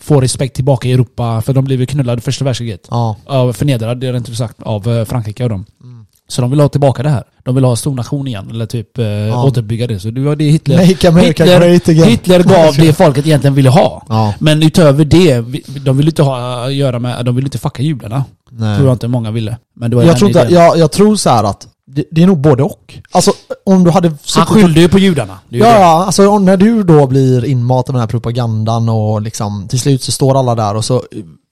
[0.00, 1.42] få respekt tillbaka i Europa.
[1.42, 2.86] För de blev ju knullade första världskriget.
[2.90, 3.16] Ja.
[3.26, 5.64] Ja, förnedrade, är inte sagt, av eh, Frankrike och dem.
[5.82, 6.06] Mm.
[6.28, 7.24] Så de vill ha tillbaka det här.
[7.44, 8.50] De vill ha stor nation igen.
[8.50, 10.00] Eller typ eh, återbygga det.
[10.00, 10.76] Så det var det Hitler...
[10.86, 12.08] Make America Hitler, great again.
[12.08, 14.06] Hitler gav det folket egentligen ville ha.
[14.08, 14.34] Ja.
[14.38, 15.40] Men utöver det,
[15.84, 18.24] de vill inte ha göra med, de vill inte fucka judarna.
[18.50, 18.76] Nej.
[18.76, 19.56] Tror jag inte många ville.
[19.76, 22.38] Men det var Jag tror, inte, jag, jag tror så att det, det är nog
[22.38, 22.98] både och.
[23.10, 23.32] Alltså
[23.66, 25.38] om du hade Han skyllde ju på judarna.
[25.48, 25.80] Ja, det.
[25.80, 30.02] ja, alltså när du då blir inmatad med den här propagandan och liksom till slut
[30.02, 31.02] så står alla där och så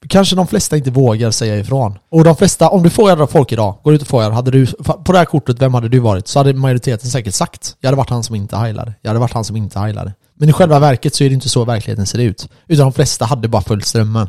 [0.09, 1.99] kanske de flesta inte vågar säga ifrån.
[2.11, 4.67] Och de flesta, om du frågar folk idag, går ut och frågar, hade du,
[5.05, 6.29] på det här kortet, vem hade du varit?
[6.29, 8.95] Så hade majoriteten säkert sagt, jag hade varit han som inte heilade.
[9.03, 10.13] Jag hade varit han som inte heilade.
[10.35, 12.49] Men i själva verket så är det inte så verkligheten ser ut.
[12.67, 14.29] Utan de flesta hade bara följt strömmen.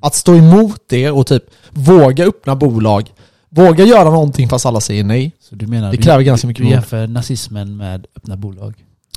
[0.00, 3.10] Att stå emot det och typ våga öppna bolag,
[3.50, 5.32] våga göra någonting fast alla säger nej.
[5.48, 6.72] Så du menar, Det du- kräver ganska du- mycket Du mod.
[6.72, 8.74] jämför nazismen med öppna bolag.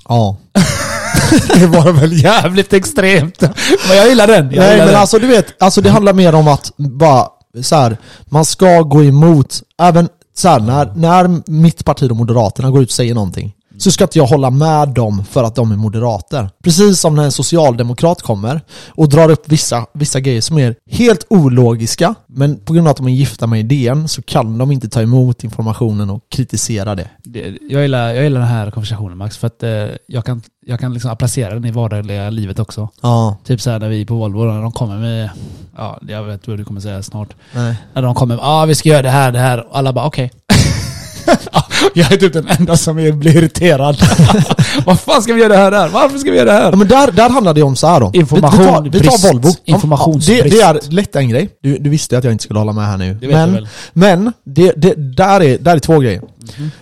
[0.09, 0.37] Ja.
[1.59, 3.41] det var väl jävligt extremt.
[3.87, 4.35] Men jag gillar den.
[4.35, 4.95] Jag Nej gillar men den.
[4.95, 7.27] alltså du vet, alltså det handlar mer om att bara
[7.61, 12.71] så här, man ska gå emot, även så här, när, när mitt parti och Moderaterna
[12.71, 13.53] går ut och säger någonting
[13.83, 16.49] så ska inte jag hålla med dem för att de är moderater.
[16.63, 21.25] Precis som när en socialdemokrat kommer och drar upp vissa, vissa grejer som är helt
[21.29, 24.89] ologiska, men på grund av att de är gifta med idén så kan de inte
[24.89, 27.09] ta emot informationen och kritisera det.
[27.23, 29.69] Det- jag, gillar, jag gillar den här konversationen Max, för att eh,
[30.07, 32.89] jag kan, jag kan liksom applicera den i vardagliga livet också.
[33.01, 35.29] Ja, Typ såhär när vi är på Volvo, när de kommer med,
[35.77, 37.29] ja jag vet vad du kommer säga snart.
[37.55, 37.75] nej.
[37.93, 39.67] När de kommer med, ja ah, vi ska göra det här, det här.
[39.69, 40.31] Och alla bara okej.
[41.93, 43.97] jag är typ den enda som är, blir irriterad.
[44.85, 45.87] Vad fan ska vi göra det här där?
[45.87, 46.69] Varför ska vi göra det här?
[46.71, 48.11] Ja, men där, där handlar det om så här då.
[48.13, 49.33] Information, vi, vi, tar, vi tar.
[49.33, 49.49] Volvo.
[49.65, 50.43] Informationsbrist.
[50.43, 51.49] Det, det är lätt en grej.
[51.61, 53.13] Du, du visste att jag inte skulle hålla med här nu.
[53.13, 56.21] Det men men det, det, där, är, där är två grejer.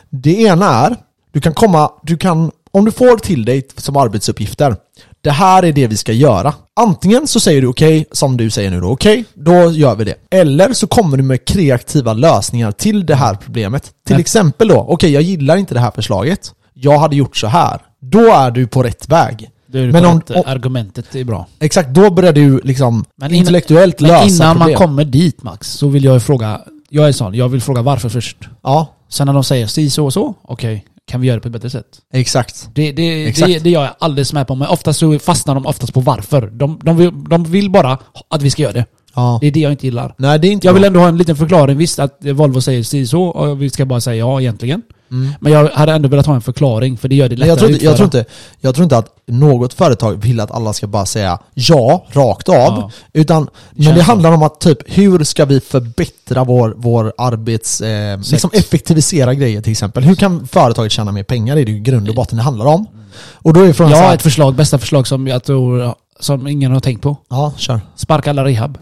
[0.10, 0.96] Det ena är,
[1.34, 4.76] du kan komma, du kan, om du får till dig som arbetsuppgifter,
[5.24, 6.54] det här är det vi ska göra.
[6.80, 10.16] Antingen så säger du okej, som du säger nu då, okej, då gör vi det.
[10.32, 13.84] Eller så kommer du med kreativa lösningar till det här problemet.
[13.84, 14.22] Till Nej.
[14.22, 17.82] exempel då, okej jag gillar inte det här förslaget, jag hade gjort så här.
[18.02, 19.50] Då är du på rätt väg.
[19.74, 21.48] Men om- rätt, om- argumentet är bra.
[21.60, 24.78] Exakt, då börjar du liksom Men innan- intellektuellt Men lösa innan man problem.
[24.78, 28.38] kommer dit Max, så vill jag fråga, jag är sån, jag vill fråga varför först.
[28.64, 31.48] Ja, Sen när de säger si så och så, okej, kan vi göra det på
[31.48, 31.86] ett bättre sätt?
[32.14, 32.70] exakt.
[32.74, 33.54] Det, det, Exakt.
[33.54, 36.48] det, det gör jag alldeles med på, men oftast så fastnar de oftast på varför.
[36.48, 37.98] De, de, vill, de vill bara
[38.30, 38.86] att vi ska göra det.
[39.16, 39.38] Ja.
[39.42, 40.14] Det är det jag inte gillar.
[40.18, 40.88] Nej, det är inte Jag vill bra.
[40.88, 41.78] ändå ha en liten förklaring.
[41.78, 44.82] Visst att Volvo säger si så, och vi ska bara säga ja egentligen.
[45.12, 45.34] Mm.
[45.40, 47.72] Men jag hade ändå velat ha en förklaring, för det gör det lättare jag, tror
[47.72, 48.26] inte, jag, tror inte,
[48.60, 52.56] jag tror inte att något företag vill att alla ska bara säga ja, rakt av.
[52.56, 52.92] Ja.
[53.14, 54.12] Utan, men känns det så.
[54.12, 57.82] handlar om att typ, hur ska vi förbättra vår, vår arbets...
[57.82, 60.04] Eh, liksom effektivisera grejer till exempel.
[60.04, 61.56] Hur kan företaget tjäna mer pengar?
[61.56, 62.86] Det är det ju grund och botten det handlar om.
[63.34, 66.48] Och då är frågan Jag har här, ett förslag, bästa förslag som jag tror som
[66.48, 67.18] ingen har tänkt på.
[67.30, 67.82] Ja, kör.
[67.96, 68.78] Sparka alla rehab.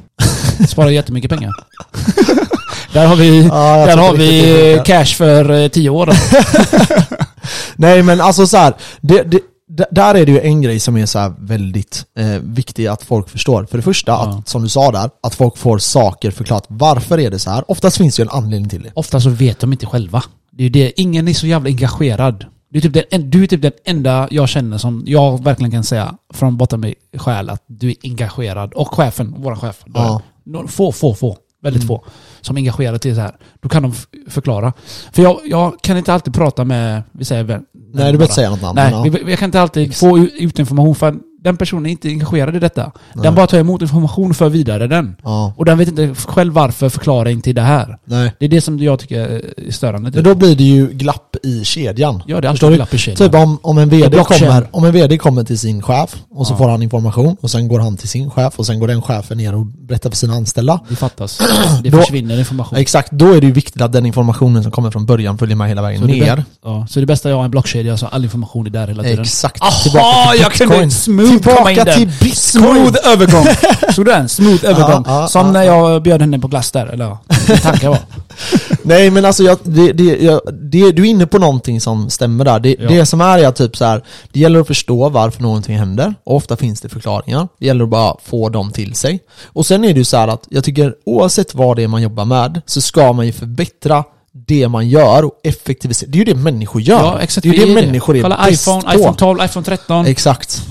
[0.67, 1.51] Sparar jättemycket pengar.
[2.93, 6.09] där har vi, Ja, där har vi cash för eh, tio år.
[7.75, 9.23] Nej men alltså så här, det,
[9.67, 13.29] det, där är det ju en grej som är så väldigt eh, viktig att folk
[13.29, 13.65] förstår.
[13.65, 14.29] För det första, Ja.
[14.39, 16.65] att, som du sa där, att folk får saker förklarat.
[16.67, 17.71] Varför är det så här?
[17.71, 18.91] Oftast finns det ju en anledning till det.
[18.93, 20.23] Ofta så vet de inte själva.
[20.51, 22.45] Det är det, ingen är så jävla engagerad.
[22.71, 25.71] Du är, typ den, en- du är typ den enda jag känner som jag verkligen
[25.71, 28.73] kan säga från botten av min själ att du är engagerad.
[28.73, 29.75] Och chefen, vår chef.
[29.93, 30.21] Ja.
[30.67, 31.37] Få, få, få.
[31.61, 32.05] Väldigt få.
[32.41, 33.35] Som är engagerade till så här.
[33.59, 33.93] Då kan de
[34.29, 34.73] förklara.
[35.11, 37.65] För jag, jag kan inte alltid prata med, vi säger vem.
[37.73, 38.75] Nej, du behöver inte säga något namn.
[38.75, 39.11] Nej, men ja.
[39.11, 42.59] vi, vi kan inte alltid få ut information för den personen är inte engagerad i
[42.59, 42.91] detta.
[43.13, 45.15] Den bara tar emot information för vidare den.
[45.23, 47.97] Ja, Och den vet inte själv varför förklaring till det här.
[48.05, 48.31] nej.
[48.39, 50.11] Det är det som jag tycker är störande.
[50.13, 52.23] Men då blir det ju glapp i kedjan.
[52.27, 53.17] Ja, det är alltid glapp i kedjan.
[53.31, 56.53] Typ om, om, en VD kommer, om en VD kommer till sin chef och så
[56.53, 56.57] Ja.
[56.57, 59.37] får han information och sen går han till sin chef och sen går den chefen
[59.37, 60.79] ner och berättar för sina anställda.
[60.89, 61.39] Det fattas.
[61.83, 62.77] Det försvinner information.
[62.79, 65.67] Exakt, då är det ju viktigt att den informationen som kommer från början följer med
[65.69, 66.43] hela vägen Så ner.
[66.63, 69.03] ja, så det bästa är att ha en blockkedja så all information är där hela
[69.03, 69.21] tiden.
[69.21, 69.61] Exakt.
[69.61, 72.33] Aha, jag kunde smooth Tillbaka till bitcoin.
[72.35, 73.45] Smooth övergång.
[73.93, 74.29] Såg du den?
[74.29, 75.03] Smooth övergång.
[75.07, 76.85] ja, Som ja, när jag bjöd henne på glass där.
[76.87, 77.17] Eller
[77.61, 77.97] tanke var.
[78.83, 82.45] Nej men alltså jag, det, det, jag, det, du är inne på någonting som stämmer
[82.45, 82.59] där.
[82.59, 82.87] Det, Ja.
[82.89, 84.03] det som är är typ så här.
[84.31, 87.47] det gäller att förstå varför någonting händer, och ofta finns det förklaringar.
[87.59, 89.19] Det gäller att bara få dem till sig.
[89.47, 92.01] Och sen är det ju så här att jag tycker oavsett vad det är man
[92.01, 94.03] jobbar med, så ska man ju förbättra
[94.47, 96.09] det man gör och effektivisera.
[96.11, 96.99] Det är ju det människor gör.
[96.99, 97.43] Ja, exakt.
[97.43, 100.05] det är ju det är människor är Kolla iPhone, iPhone 12, iPhone 13.
[100.05, 100.61] Exakt.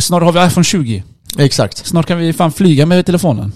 [0.00, 1.02] Snart har vi iPhone 20.
[1.38, 1.86] Exakt.
[1.86, 3.52] Snart kan vi fan flyga med telefonen.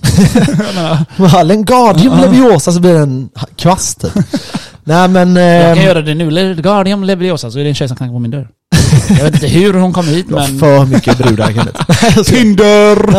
[1.44, 2.20] Lengardium.
[2.20, 4.12] Leviosa så blir det en kvast typ.
[4.84, 5.36] Nej men...
[5.36, 6.30] jag kan ehm, göra det nu.
[6.30, 8.48] Le- Guardian Leviosa, så är det en tjej som knackar på min dörr.
[9.08, 10.58] Jag vet inte hur hon kom hit, men...
[10.58, 12.22] för mycket brudar Kenneth.
[12.24, 12.98] Tinder!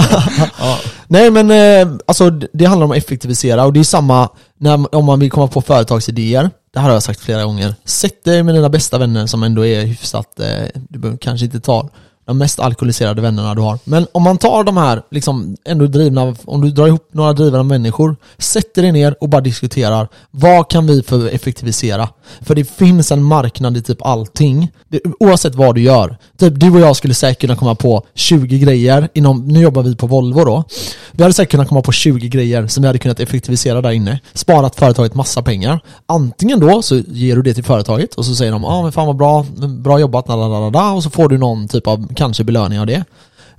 [0.60, 0.80] ja.
[1.08, 4.96] Nej men eh, alltså det det handlar om att effektivisera och det är samma när,
[4.96, 6.50] om man vill komma på företagsidéer.
[6.74, 7.76] Det här har jag sagt flera gånger.
[7.86, 11.60] Sätt dig med dina bästa vänner som ändå är hyfsat, eh, du behöver kanske inte
[11.60, 11.90] ta
[12.30, 13.80] de mest alkoholiserade vännerna du har.
[13.84, 17.64] Men om man tar de här, liksom ändå drivna, om du drar ihop några drivna
[17.64, 20.08] människor, sätter dig ner och bara diskuterar.
[20.32, 22.10] Vad kan vi för effektivisera?
[22.42, 26.18] För det finns en marknad i typ allting, det, oavsett vad du gör.
[26.38, 29.96] Typ du och jag skulle säkert kunna komma på 20 grejer inom, nu jobbar vi
[29.96, 30.64] på Volvo då.
[31.12, 34.20] Vi hade säkert kunnat komma på 20 grejer som vi hade kunnat effektivisera där inne.
[34.34, 35.80] Sparat företaget massa pengar.
[36.06, 38.92] Antingen då så ger du det till företaget och så säger de ja ah, men
[38.92, 42.80] fan vad bra, bra jobbat, lalalala, och så får du någon typ av kanske belöning
[42.80, 43.04] av det.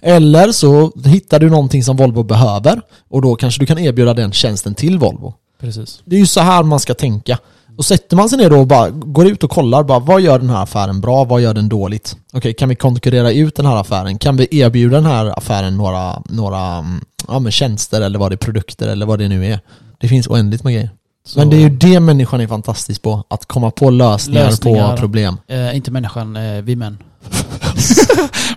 [0.01, 2.80] Eller så hittar du någonting som Volvo behöver
[3.11, 5.34] och då kanske du kan erbjuda den tjänsten till Volvo.
[5.61, 6.03] Precis.
[6.05, 7.38] Det är ju så här man ska tänka.
[7.76, 10.38] Och sätter man sig ner då och bara går ut och kollar, bara, vad gör
[10.38, 12.16] den här affären bra, vad gör den dåligt?
[12.32, 14.18] Okej, kan vi konkurrera ut den här affären?
[14.18, 18.34] Kan vi erbjuda den här affären några, några mm, ja, men tjänster eller vad det
[18.34, 19.60] är, produkter eller vad det nu är?
[20.00, 20.90] Det finns oändligt med grejer.
[21.26, 24.90] Så, Men det är ju det människan är fantastisk på, att komma på lösningar, Lösningar.
[24.90, 25.36] på problem.
[25.48, 26.98] Eh, inte människan, eh, vi män.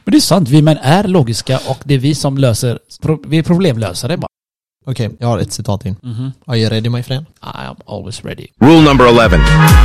[0.05, 2.79] Men det är sant, vi män är logiska och det är vi som löser,
[3.27, 4.27] vi är problemlösare bara.
[4.85, 5.95] Okej, jag har ett citat till.
[6.01, 6.31] Mhm.
[6.45, 7.25] Are you ready my friend?
[7.43, 8.47] I am always ready.
[8.59, 9.39] Rule number 11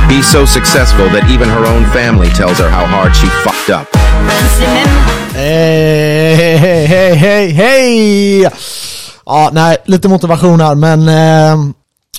[0.09, 3.87] Be so successful that even her own family tells her how hard she fucked up.
[5.35, 8.49] Hej, hej, hej, hej!
[9.29, 11.71] Ja, nej, lite motivation här, men eh,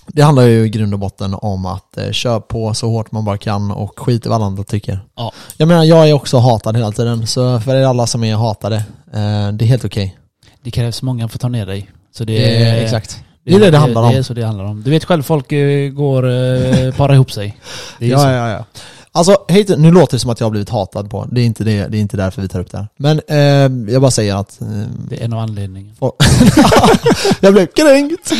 [0.06, 3.24] det handlar ju i grund och botten om att eh, köra på så hårt man
[3.24, 5.00] bara kan och skit i vad alla andra tycker.
[5.16, 5.32] Ja.
[5.56, 8.76] Jag menar, jag är också hatad hela tiden, så för er alla som är hatade,
[9.14, 10.16] eh, det är helt okej.
[10.62, 11.90] Det krävs många för att ta ner dig.
[12.16, 13.20] Så det, är- exakt.
[13.44, 14.12] Det är det det handlar om.
[14.12, 14.82] Det är så det handlar om.
[14.82, 17.56] Du vet själv, folk eh, går, eh, parar ihop sig.
[17.98, 18.22] Det är ju så.
[18.22, 18.64] Ja, ja, ja.
[19.12, 21.64] Alltså, hate, nu låter det som att jag har blivit hatad på, det är inte,
[21.64, 22.88] det, det är inte därför vi tar upp det här.
[22.96, 24.66] Men eh, jag bara säger att eh,
[25.08, 25.96] Det är en av anledningarna.
[27.40, 28.32] jag blev kränkt.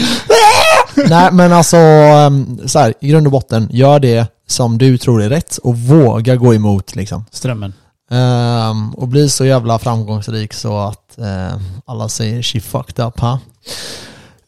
[1.09, 5.23] Nej men alltså, ehm, så här, i grund och botten, gör det som du tror
[5.23, 7.25] är rätt och våga gå emot liksom.
[7.31, 7.73] Strömmen.
[8.11, 13.39] Ehm, och bli så jävla framgångsrik så att ehm, alla säger 'she fucked up' ha.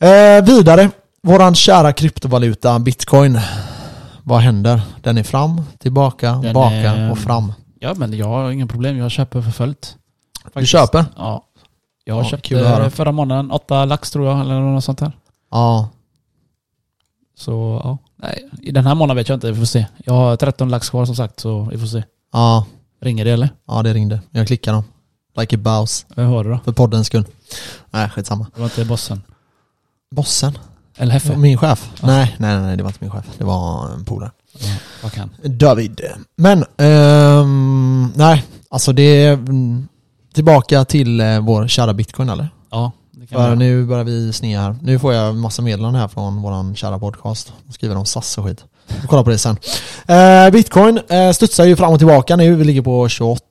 [0.09, 0.91] Eh, vidare,
[1.23, 3.41] våran kära kryptovaluta bitcoin.
[4.23, 4.83] Vad händer?
[5.01, 7.53] Den är fram, tillbaka, Den baka är- och fram.
[7.81, 9.97] Ja men jag har inga problem, jag köper för fullt.
[10.45, 10.73] Du Faktiskt.
[10.73, 11.05] köper?
[11.17, 11.45] Ja.
[12.05, 12.91] Jag Ja, köpte kul att höra.
[12.91, 15.13] förra månaden åtta lax tror jag, eller något sånt här.
[15.51, 15.89] Ja.
[17.35, 18.49] Så ja, nej.
[18.63, 19.87] I den här månaden vet jag inte, vi får se.
[20.05, 22.05] Jag har 13 lax kvar som sagt, så vi får se.
[22.33, 22.67] Ja,
[23.01, 23.49] Ringer det eller?
[23.67, 24.21] ja det ringde.
[24.31, 24.85] Jag klickade dem.
[25.37, 26.07] Like a bouse.
[26.17, 26.59] Vad har du då?
[26.65, 27.25] För poddens skull.
[27.91, 28.47] Nej, skitsamma.
[28.55, 29.23] Det var inte bossen?
[30.11, 30.59] Bossen?
[30.97, 31.37] Eller Heffe?
[31.37, 31.91] Min chef?
[32.01, 32.07] Ja.
[32.07, 33.25] Nej, nej, nej, det var inte min chef.
[33.39, 34.31] Det var en polare.
[34.59, 34.69] Ja,
[35.03, 35.31] vad kan?
[35.45, 36.01] David.
[36.37, 39.89] Men, ehm, nej, alltså det är mm,
[40.35, 42.49] tillbaka till eh, vår kära bitcoin eller?
[42.71, 44.77] Ja, det kan För nu börjar vi snea här.
[44.83, 47.53] Nu får jag massa meddelanden här från våran kära podcast.
[47.67, 48.65] De skriver om SAS och skit.
[49.03, 49.57] Vi kollar på det sen.
[50.07, 52.55] Eh, bitcoin eh, studsar ju fram och tillbaka nu.
[52.55, 53.43] Vi ligger på 28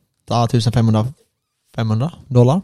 [0.74, 1.08] 500,
[1.76, 2.62] 500 dollar.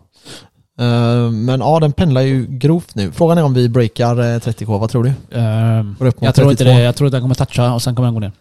[0.79, 3.11] Eh, men ja, den pendlar ju grovt nu.
[3.11, 5.09] Frågan är om vi breakar eh, 30k, vad tror du?
[5.09, 6.77] Mot jag tror inte 32.
[6.77, 6.83] det.
[6.83, 8.31] Jag tror att den kommer toucha och sen kommer den gå ner.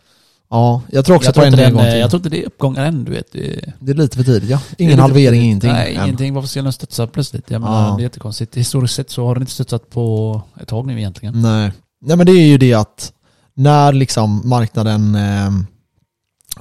[0.51, 2.01] Ja, jag tror också Jag på tror, en den, eh, till.
[2.01, 3.33] jag tror inte det är uppgångar än, du vet.
[3.33, 4.61] Det, är lite för tidigt ja.
[4.79, 5.71] Ingen halvering, ingenting.
[5.73, 6.05] Nej, än.
[6.05, 6.35] ingenting.
[6.35, 7.51] Varför ska den studsa plötsligt?
[7.51, 7.65] Jag Ja.
[7.65, 8.57] menar, det är jättekonstigt.
[8.57, 11.43] Historiskt sett så har den inte studsat på ett tag nu egentligen.
[11.43, 11.73] Nej.
[12.01, 13.13] Nej men det är ju det att
[13.55, 15.51] när liksom marknaden eh,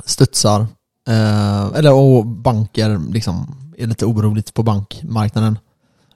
[0.05, 0.67] studsar,
[1.09, 5.57] eh, eller och banker liksom är lite oroligt på bankmarknaden,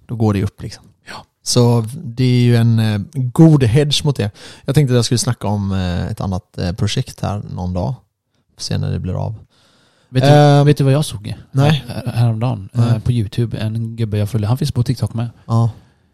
[0.10, 0.84] då går det upp liksom.
[1.08, 1.26] Ja.
[1.44, 4.32] Så det är ju en eh, god hedge mot det.
[4.66, 7.94] Jag tänkte att jag skulle snacka om eh, ett annat eh, projekt här någon dag.
[8.56, 9.36] Får Se när det blir av.
[10.10, 11.36] Vet, du, Ehm, vet du vad jag såg?
[11.52, 11.84] nej.
[11.88, 12.70] Här- Häromdagen.
[12.74, 12.90] Nej.
[12.96, 13.58] Eh, på YouTube.
[13.58, 14.48] En gubbe jag följer.
[14.48, 15.30] Han finns på TikTok med.
[15.46, 15.70] Ja.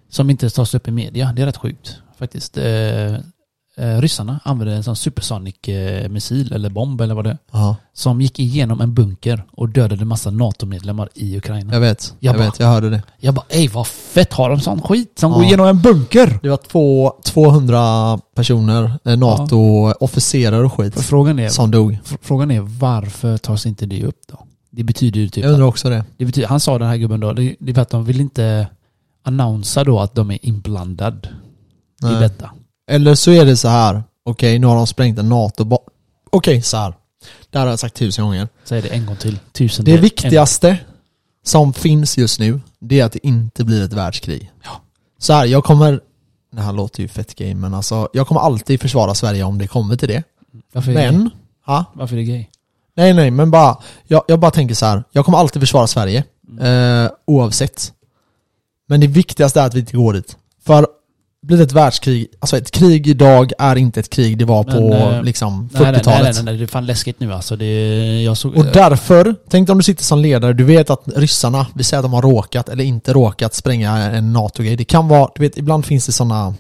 [0.10, 1.34] Som inte tas upp i media.
[1.36, 2.58] Det är rätt sjukt faktiskt.
[3.78, 7.38] Eh, ryssarna använde en sån supersonic eh, missil eller bomb eller vad det är.
[7.52, 11.74] Ja, Som gick igenom en bunker och dödade massa NATO-medlemmar i Ukraina.
[11.74, 12.14] jag vet.
[12.20, 13.04] Jag Jag, bara- vet, jag hörde det.
[13.20, 15.38] Jag bara ey vad fett, har de sån skit som Ja.
[15.38, 16.40] går igenom en bunker?
[16.42, 21.98] Det var två, 200 personer, eh, NATO-officerare och skit, Frågan är, som dog.
[22.06, 24.40] fr- frågan är varför tas inte det upp då?
[24.72, 26.04] Det betyder ju typ Jag undrar också det.
[26.18, 28.22] Det betyder, han sa den här gubben då, det, det är för att de vill
[28.22, 28.68] inte
[29.24, 31.28] annonsa då att de är inblandad
[32.02, 32.20] i Nej.
[32.20, 32.52] detta.
[32.88, 34.04] Eller så är det så här.
[34.24, 35.80] okej nu har de sprängt en NATO
[36.30, 36.94] Okej, så här.
[37.50, 38.48] Det här har jag sagt tusen gånger.
[38.64, 39.40] Säg det en gång till.
[39.52, 40.78] Tusen Det viktigaste
[41.44, 44.52] som finns just nu, det är att det inte blir ett världskrig.
[44.64, 44.82] Ja.
[45.18, 46.00] Så här, jag kommer,
[46.52, 49.68] det här låter ju fett gay, men alltså jag kommer alltid försvara Sverige om det
[49.68, 50.24] kommer till det.
[50.74, 51.12] Varför är det?
[51.12, 51.30] Men,
[51.68, 52.46] ja, Varför är det gay?
[52.96, 55.04] nej nej, men bara, jag, jag bara tänker så här.
[55.12, 56.24] jag kommer alltid försvara Sverige,
[56.62, 57.94] eh, oavsett.
[58.88, 60.38] Men det viktigaste är att vi inte går dit.
[60.66, 60.88] För
[61.48, 64.74] blir det ett världskrig, alltså ett krig idag är inte ett krig det var Men,
[64.78, 66.36] på eh, liksom Nej, nej, nej, 40-talet.
[66.36, 67.56] nej, nej, det är fan läskigt nu alltså.
[67.56, 68.58] Det, jag såg...
[68.58, 72.00] Och därför, tänk dig om du sitter som ledare, du vet att ryssarna, vi säger
[72.00, 74.76] att de har råkat eller inte råkat spränga en NATO-grej.
[74.76, 76.54] Det kan vara, du vet ibland finns det sådana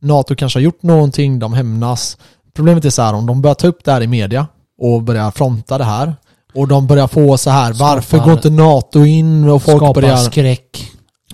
[0.00, 2.16] NATO kanske har gjort någonting, de hämnas.
[2.54, 4.46] Problemet är så här, om de börjar ta upp det här i media
[4.80, 6.16] och börjar fronta det här
[6.54, 10.00] och de börjar få så här, varför Skapar- går inte NATO in och folk skapa
[10.00, 10.16] börjar...
[10.16, 10.90] skräck.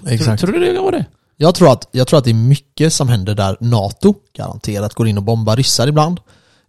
[0.07, 0.41] Exakt.
[0.41, 1.05] Tror, tror du det var det?
[1.43, 5.09] Jag tror, att, jag tror att det är mycket som händer där NATO garanterat går
[5.09, 6.21] in och bombar ryssar ibland.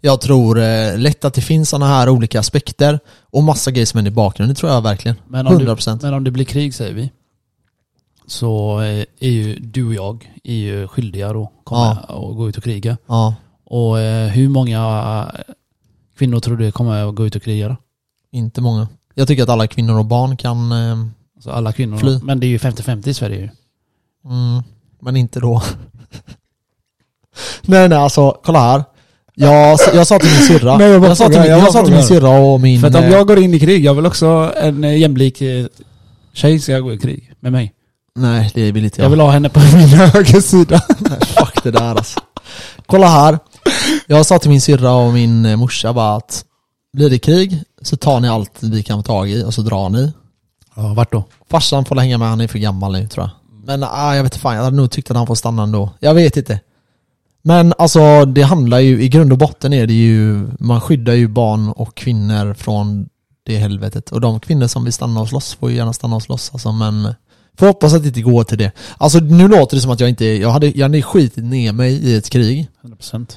[0.02, 3.98] Jag tror eh, lätt att det finns sådana här olika aspekter och massa grejer som
[3.98, 5.18] händer i bakgrunden, det tror jag verkligen.
[5.28, 5.92] Men om, 100%.
[5.92, 7.12] Det, men om det blir krig säger vi.
[8.28, 12.58] Så eh, är ju du och jag är ju skyldiga då komma och gå ut
[12.58, 12.98] och kriga.
[13.08, 14.80] Ja, Och eh, hur många
[15.34, 15.54] eh,
[16.18, 17.76] kvinnor tror du kommer att gå ut och kriga då?
[18.32, 18.88] inte många.
[19.16, 20.98] Jag tycker att alla kvinnor och barn kan, eh,
[21.36, 21.98] Alltså alla kvinnor.
[21.98, 22.20] Fly.
[22.24, 23.50] Men det är ju 50-50 i Sverige ju.
[24.26, 24.64] Mm,
[25.02, 25.62] men inte då.
[27.62, 28.84] nej nej alltså, kolla här.
[29.36, 31.94] Jag, jag sa till min syrra, Nej, jag jag, sa till min, jag sa till
[31.94, 32.82] min syrra och min...
[32.82, 35.42] För att om eh, jag går in i krig, jag vill också en eh, jämlik
[35.42, 35.66] eh,
[36.34, 37.74] tjej ska gå i krig med mig.
[38.16, 39.10] Nej, det vill inte Jag jag.
[39.10, 40.82] vill ha henne på min högersida.
[41.00, 42.20] Nej, fuck det där alltså.
[42.86, 43.40] Kolla här.
[44.08, 46.46] Jag sa till min syrra och min morsa bara att
[46.94, 49.90] blir det krig så tar ni allt vi kan få tag i och så drar
[49.90, 50.14] ni.
[50.76, 51.24] Ja, vart då?
[51.50, 53.32] Farsan får hänga med, han är för gammal nu tror jag.
[53.66, 55.90] Men ah, jag vet inte fan, jag hade nog tyckt att han får stanna ändå.
[56.00, 56.60] Jag vet inte.
[57.42, 61.28] Men alltså det handlar ju, i grund och botten är det ju, man skyddar ju
[61.28, 63.10] barn och kvinnor från
[63.46, 64.10] det helvetet.
[64.12, 66.72] Och de kvinnor som vill stanna och slåss får ju gärna stanna och slåss alltså,
[66.72, 67.14] men
[67.58, 68.72] får hoppas att det inte går till det.
[68.98, 71.94] Alltså nu låter det som att jag inte, jag hade, jag hade skitit ner mig
[71.94, 72.68] i ett krig.
[72.84, 73.28] 100%.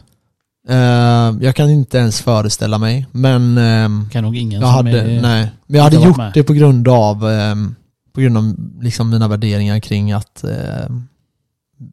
[0.69, 5.21] Eh, jag kan inte ens föreställa mig, men ehm, Kan nog ingen jag hade, är...
[5.21, 5.51] nej.
[5.67, 6.33] Men jag hade gjort med.
[6.35, 7.75] det på grund av, ehm,
[8.15, 11.09] på grund av liksom mina värderingar kring att ehm,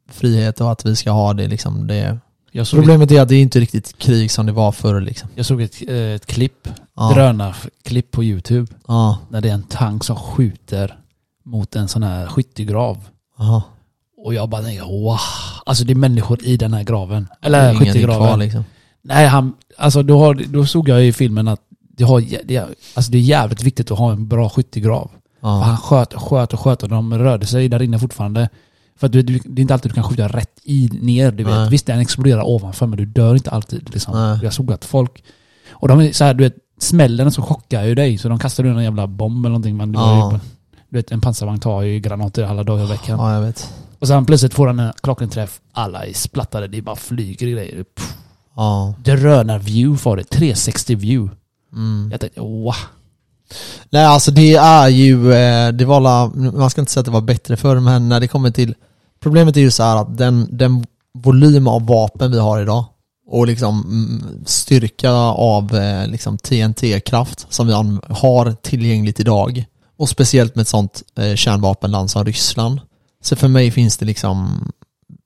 [0.08, 1.86] frihet och att vi ska ha det liksom.
[1.86, 2.18] Det.
[2.52, 5.28] Såg, ett, Problemet är att det är inte riktigt krig som det var förr liksom.
[5.34, 7.12] jag såg ett, eh, ett klipp, Ja.
[7.14, 8.72] drönarklipp på youtube.
[8.88, 9.18] Ja.
[9.28, 10.98] När det är en tank som skjuter
[11.44, 13.04] mot en sån här skyttegrav.
[13.38, 13.62] Aha.
[14.24, 15.18] Och jag bara tänker wow.
[15.66, 17.28] Alltså det är människor i den här graven.
[17.40, 18.28] Eller skyttegraven.
[18.28, 18.64] kvar liksom.
[19.02, 21.60] Nej, han, alltså då, har, då såg jag i filmen att
[21.96, 22.58] det, har, det,
[22.94, 25.10] alltså det är jävligt viktigt att ha en bra skyttegrav.
[25.42, 25.60] Ja.
[25.62, 28.48] han sköt och sköt och sköt och de rörde sig där inne fortfarande.
[28.96, 31.30] För att du, du, det är inte alltid du kan skjuta rätt i, ner.
[31.32, 31.54] Du vet.
[31.54, 31.70] Nej.
[31.70, 33.90] Visst, den exploderar ovanför men du dör inte alltid.
[33.92, 34.14] Liksom.
[34.14, 34.38] Nej.
[34.42, 35.24] Jag såg att folk...
[35.70, 38.18] Och de är så här, du vet, smällen så chockar ju dig.
[38.18, 39.76] Så de kastar ur en jävla bomb eller någonting.
[39.76, 40.32] Men du, Ja.
[40.32, 40.38] ju,
[40.88, 43.18] du vet, en pansarvagn tar ju granater alla dagar i veckan.
[43.18, 43.72] ja, jag vet.
[43.98, 45.60] Och sen plötsligt får han en klockenträff.
[45.72, 46.68] Alla är splattade.
[46.68, 47.84] Det bara flyger grejer.
[47.84, 48.16] Pff.
[48.56, 48.94] Ja.
[49.04, 50.24] Drönar-view får det.
[50.24, 51.36] 360 view.
[51.72, 52.08] Mm.
[52.10, 52.74] Jag tänkte wow.
[53.90, 57.10] Nej alltså det är ju, eh, det var la, man ska inte säga att det
[57.12, 58.74] var bättre förr men när det kommer till
[59.22, 60.86] Problemet är ju så att den, den
[61.18, 62.84] volym av vapen vi har idag
[63.30, 67.72] och liksom mm, styrka av eh, liksom TNT-kraft som vi
[68.14, 69.64] har tillgängligt idag
[69.98, 72.80] och speciellt med ett sånt eh, kärnvapenland som Ryssland
[73.22, 74.64] så för mig finns det liksom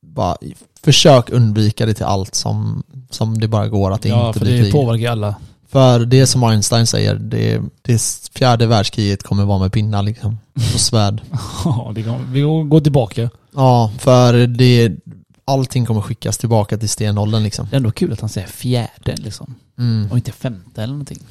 [0.07, 0.37] bara
[0.85, 4.47] försök undvika det till allt som, som det bara går att det Ja, inte för
[4.47, 4.73] blir det krig.
[4.73, 5.35] påverkar ju alla.
[5.69, 8.03] För det som Einstein säger, det, det
[8.35, 10.39] fjärde världskriget kommer vara med pinnar liksom.
[10.75, 11.23] Och svärd.
[11.65, 13.31] Ja, det vi går tillbaka.
[13.55, 14.93] Ja, för det,
[15.47, 17.67] allting kommer skickas tillbaka till stenåldern liksom.
[17.71, 19.55] Det är ändå kul att han säger fjärde liksom.
[19.79, 20.11] Mm.
[20.11, 21.19] Och inte femte eller någonting.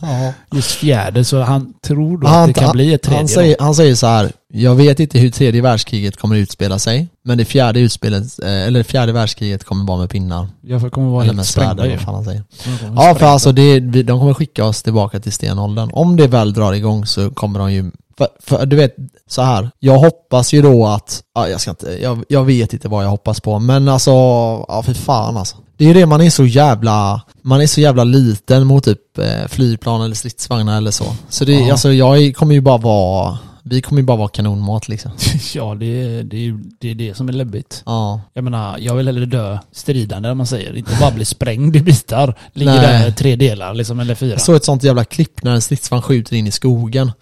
[0.00, 0.32] Ja.
[0.54, 3.18] Just fjärde, så han tror då Han- att det kan bli ett tredje.
[3.18, 4.32] Han säger, han säger så här.
[4.52, 8.78] jag vet inte hur tredje världskriget kommer utspela sig, men det fjärde utspelet, eh, eller
[8.80, 10.48] det fjärde världskriget kommer vara med pinnar.
[10.60, 11.96] Jag kommer vara eller helt med svärd sprängda eller ju.
[11.96, 12.42] vad fan han säger.
[12.64, 15.90] De kommer Ja, för alltså det, de kommer skicka oss tillbaka till stenåldern.
[15.92, 18.96] Om det väl drar igång så kommer de ju För, för du vet,
[19.28, 19.70] så här.
[19.78, 23.10] jag hoppas ju då att, ja, jag ska inte, jag, jag vet inte vad jag
[23.10, 25.56] hoppas på, men alltså, ja för fan alltså.
[25.76, 29.18] Det är ju det, man är så jävla, man är så jävla liten mot typ
[29.18, 31.04] eh, flygplan eller stridsvagnar eller så.
[31.28, 31.70] Så det, Ja.
[31.72, 35.10] alltså jag kommer ju bara vara, vi kommer ju bara vara kanonmat liksom.
[35.54, 37.82] ja, det, är- det, är ju- det är det som är läbbigt.
[37.86, 38.20] Ja.
[38.34, 40.76] Jag menar, jag vill hellre dö stridande om man säger.
[40.76, 42.34] Inte bara bli sprängd i bitar.
[42.52, 42.80] Ligger Nej.
[43.02, 44.30] där i tre delar liksom, eller fyra.
[44.32, 47.12] Jag såg ett sånt jävla klipp när en stridsvagn skjuter in i skogen.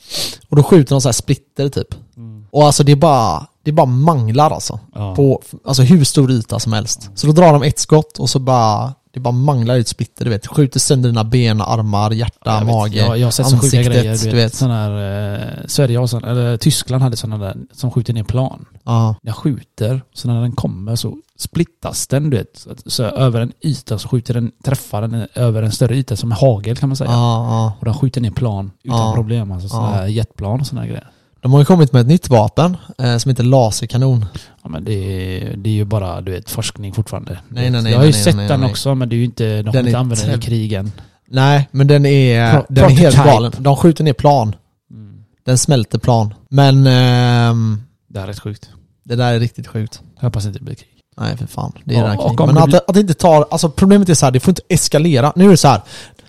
[0.48, 1.94] Och då skjuter de så här splitter typ.
[2.50, 4.80] Och alltså det är bara, det är bara manglar alltså.
[4.94, 5.14] Ja.
[5.14, 7.10] På alltså hur stor yta som helst.
[7.14, 10.30] Så då drar de ett skott och så bara, det bara manglar ut splitter du
[10.30, 10.46] vet.
[10.46, 13.92] Skjuter sönder dina ben, armar, hjärta, jag, mage, jag, jag har sett så sjuka ansiktet,
[13.92, 14.16] grejer.
[14.16, 14.54] Du vet, vet.
[14.54, 18.64] Sån här, eh, Sverige har sån, eller Tyskland hade sådana där som skjuter ner plan.
[18.84, 19.14] Ja.
[19.22, 22.56] Den skjuter, så när den kommer så splittas den du vet.
[22.56, 26.32] Så, så över en yta så skjuter den, träffar den över en större yta som
[26.32, 27.10] en hagel kan man säga.
[27.10, 27.72] Ja, ja.
[27.78, 29.52] Och den skjuter ner plan utan problem.
[29.52, 31.10] Alltså sådana jetplan och sådana grejer.
[31.42, 34.26] De har ju kommit med ett nytt vapen eh, som heter laserkanon.
[34.62, 37.38] Ja, men det, är, det är ju bara du vet, forskning fortfarande.
[37.48, 38.70] Nej, nej, nej, jag har ju nej, sett nej, den nej.
[38.70, 40.92] också men det är ju inte, de Den kommer inte är använda den i krigen.
[41.28, 43.52] Nej, men den är, Pro- den är helt galen.
[43.58, 44.54] De skjuter ner plan.
[44.90, 45.24] Mm.
[45.46, 46.34] Den smälter plan.
[46.48, 48.70] Men ehm, Det här är rätt sjukt.
[49.04, 50.00] det där är riktigt sjukt.
[50.16, 50.88] Jag hoppas inte det blir krig.
[51.20, 52.46] Nej för fan, det är Ja, redan krig.
[52.46, 55.32] Men att, att det inte tar, alltså problemet är så här, det får inte eskalera.
[55.36, 55.80] Nu är det så här.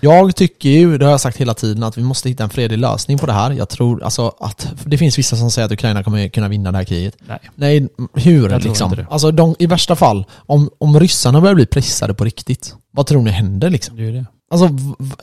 [0.04, 2.78] Jag tycker ju, det har jag sagt hela tiden, att vi måste hitta en fredlig
[2.78, 3.52] lösning på det här.
[3.52, 6.78] Jag tror alltså att, det finns vissa som säger att Ukraina kommer kunna vinna det
[6.78, 7.16] här kriget.
[7.28, 7.40] Nej.
[7.56, 9.06] Nej, hur tror liksom?
[9.10, 13.22] Alltså de, i värsta fall, om, om ryssarna börjar bli pressade på riktigt, vad tror
[13.22, 13.96] ni händer liksom?
[13.98, 14.26] Det är det.
[14.52, 14.70] Alltså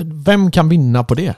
[0.01, 1.35] vem kan vinna på det?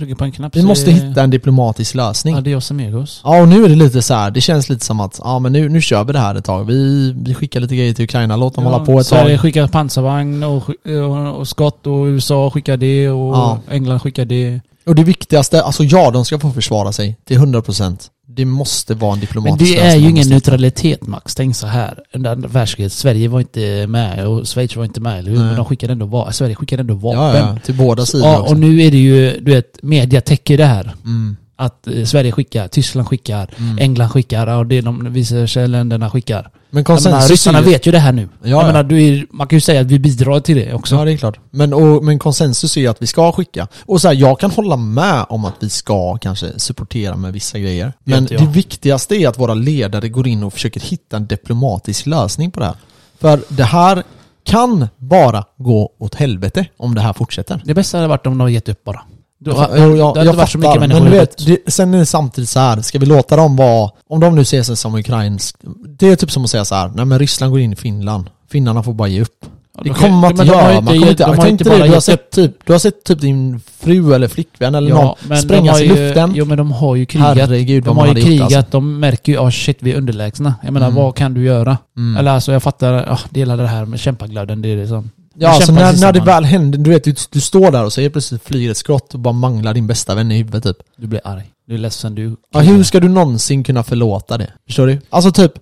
[0.00, 2.34] Trycker på en knapp Vi så måste är- hitta en diplomatisk lösning.
[2.36, 3.20] Adios amigos.
[3.24, 4.30] Ja och nu är det lite så här.
[4.30, 6.64] det känns lite som att, ja men nu, nu kör vi det här ett tag.
[6.64, 9.40] Vi, vi skickar lite grejer till Ukraina, låt dem hålla på ett Sverige tag.
[9.40, 13.58] skickar pansarvagn och, och, och skott och USA skickar det och Ja.
[13.70, 14.60] England skickar det.
[14.86, 17.98] Och det viktigaste, alltså ja de ska få försvara sig till 100%.
[18.40, 21.34] Det måste vara en Men diplomatisk det är lösning ju ingen neutralitet Max.
[21.34, 21.98] Tänk så här.
[22.12, 25.38] Under världskriget, Sverige var inte med och Schweiz var inte med, eller hur?
[25.38, 27.20] Men de skickade ändå Sverige skickade ändå vapen.
[27.20, 28.54] Ja, ja, till båda sidor Ja, också.
[28.54, 30.94] och nu är det ju, du vet, media täcker det här.
[31.04, 31.36] Mm.
[31.60, 33.78] Att eh, Sverige skickar, Tyskland skickar, Mm.
[33.78, 36.42] England skickar, och det de visar sig länderna skickar.
[36.42, 38.28] Men Jag menar, konsensus ryssarna ju- vet ju det här nu.
[38.42, 38.66] Ja, jag ja.
[38.66, 40.94] menar, du är, man kan ju säga att vi bidrar till det också.
[40.94, 41.38] Ja det är klart.
[41.50, 43.68] Men, och, men konsensus är ju att vi ska skicka.
[43.86, 47.58] Och så här, jag kan hålla med om att vi ska kanske supportera med vissa
[47.58, 47.92] grejer.
[48.04, 52.50] Men det viktigaste är att våra ledare går in och försöker hitta en diplomatisk lösning
[52.50, 52.76] på det här.
[53.20, 54.02] För det här
[54.44, 57.62] kan bara gå åt helvete om det här fortsätter.
[57.64, 59.00] Det bästa hade varit om de hade gett upp bara.
[59.44, 61.94] Då, Ja, det hade jag, inte jag varit så mycket men du vet, det, sen
[61.94, 62.80] är det samtidigt så här.
[62.80, 65.56] ska vi låta dem vara, om de nu ser sig som ukrainsk,
[65.98, 66.92] det är typ som att säga så här.
[66.94, 69.44] nej men Ryssland går in i Finland, finnarna får bara ge upp.
[69.76, 71.24] Ja, Det de kommer man inte göra, man kommer inte,
[71.64, 74.74] de har det, du har, sett typ, du har sett typ din fru eller flickvän
[74.74, 76.32] eller Ja, någon sprängas i luften.
[76.34, 77.36] Jo men de har ju krigat.
[77.36, 78.70] Herregud de har ju gjort krigat, alltså.
[78.70, 80.54] de märker ju ah shit vi är underlägsna.
[80.62, 81.02] Jag menar Mm.
[81.02, 81.78] vad kan du göra?
[81.96, 82.16] Mm.
[82.16, 85.10] Eller alltså jag fattar, ah, dela det här med kämpaglöden, det är det som...
[85.42, 88.10] Ja alltså när, när det väl händer, du vet du, du står där och så
[88.10, 90.76] plötsligt flyger ett skott och bara manglar din bästa vän i huvudet typ.
[90.96, 91.50] Du blir arg.
[91.66, 92.36] Du är ledsen, du...
[92.52, 94.52] Ja, hur ska du någonsin kunna förlåta det?
[94.66, 95.00] Förstår du?
[95.10, 95.52] Alltså typ,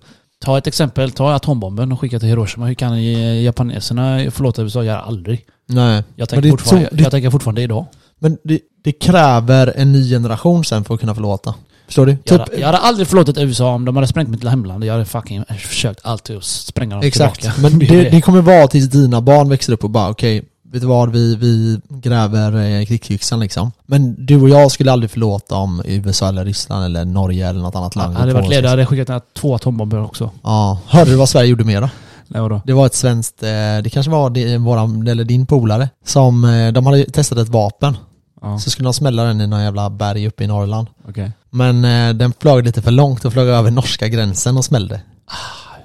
[0.45, 2.65] Ta ett exempel, ta atombomben och skicka till Hiroshima.
[2.67, 4.83] Hur kan eh, japaneserna förlåta USA?
[4.83, 5.45] Göra aldrig.
[5.65, 6.03] nej.
[6.15, 7.85] Jag tänker, fortfarande, så- det- jag tänker fortfarande idag.
[8.19, 11.55] Men det, det kräver en ny generation sen för att kunna förlåta.
[11.89, 12.11] Förstår du?
[12.11, 14.83] Jag, Typ, hade, jag hade aldrig förlåtit USA om de hade sprängt mitt hemland.
[14.83, 17.41] Jag hade fucking försökt alltid att spränga dem exakt.
[17.41, 17.61] tillbaka.
[17.61, 20.87] Men det, det kommer vara tills dina barn växer upp och bara okej, vet du
[20.87, 21.11] vad?
[21.11, 23.71] Vi, vi gräver eh, krigsyxan liksom.
[23.85, 27.75] Men du och jag skulle aldrig förlåta om USA eller Ryssland eller Norge eller något
[27.75, 28.13] annat land.
[28.13, 30.31] Jag hade varit ledare, hade skickat ner två atombomber också.
[30.43, 30.79] Ja.
[30.87, 31.89] Hörde du vad Sverige gjorde mer då?
[32.27, 32.61] Nej vadå?
[32.65, 33.49] Det var ett svenskt, eh,
[33.83, 37.97] det kanske var det, våran, eller din polare, som, eh, de hade testat ett vapen.
[38.41, 40.87] Ja, Så skulle de smälla den i någon jävla berg uppe i Norrland.
[41.09, 41.31] okej.
[41.49, 45.01] Men eh, den flög lite för långt och flög över norska gränsen och smällde.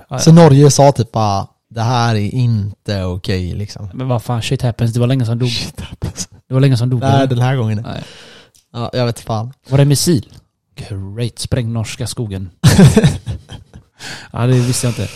[0.09, 3.89] Ja, Så Norge sa typ bara, det här är inte okej liksom.
[3.95, 4.93] Men vad fan, shit happens.
[4.93, 5.51] Det var länge sedan dog.
[6.49, 7.01] Det var länge sedan dog.
[7.01, 7.83] Nej, den här gången.
[7.87, 8.03] Nej.
[8.73, 9.53] Ja, jag vet fan.
[9.69, 10.29] Var det missil?
[10.77, 12.51] Great, spräng norska skogen.
[14.33, 15.09] ja, det visste jag inte.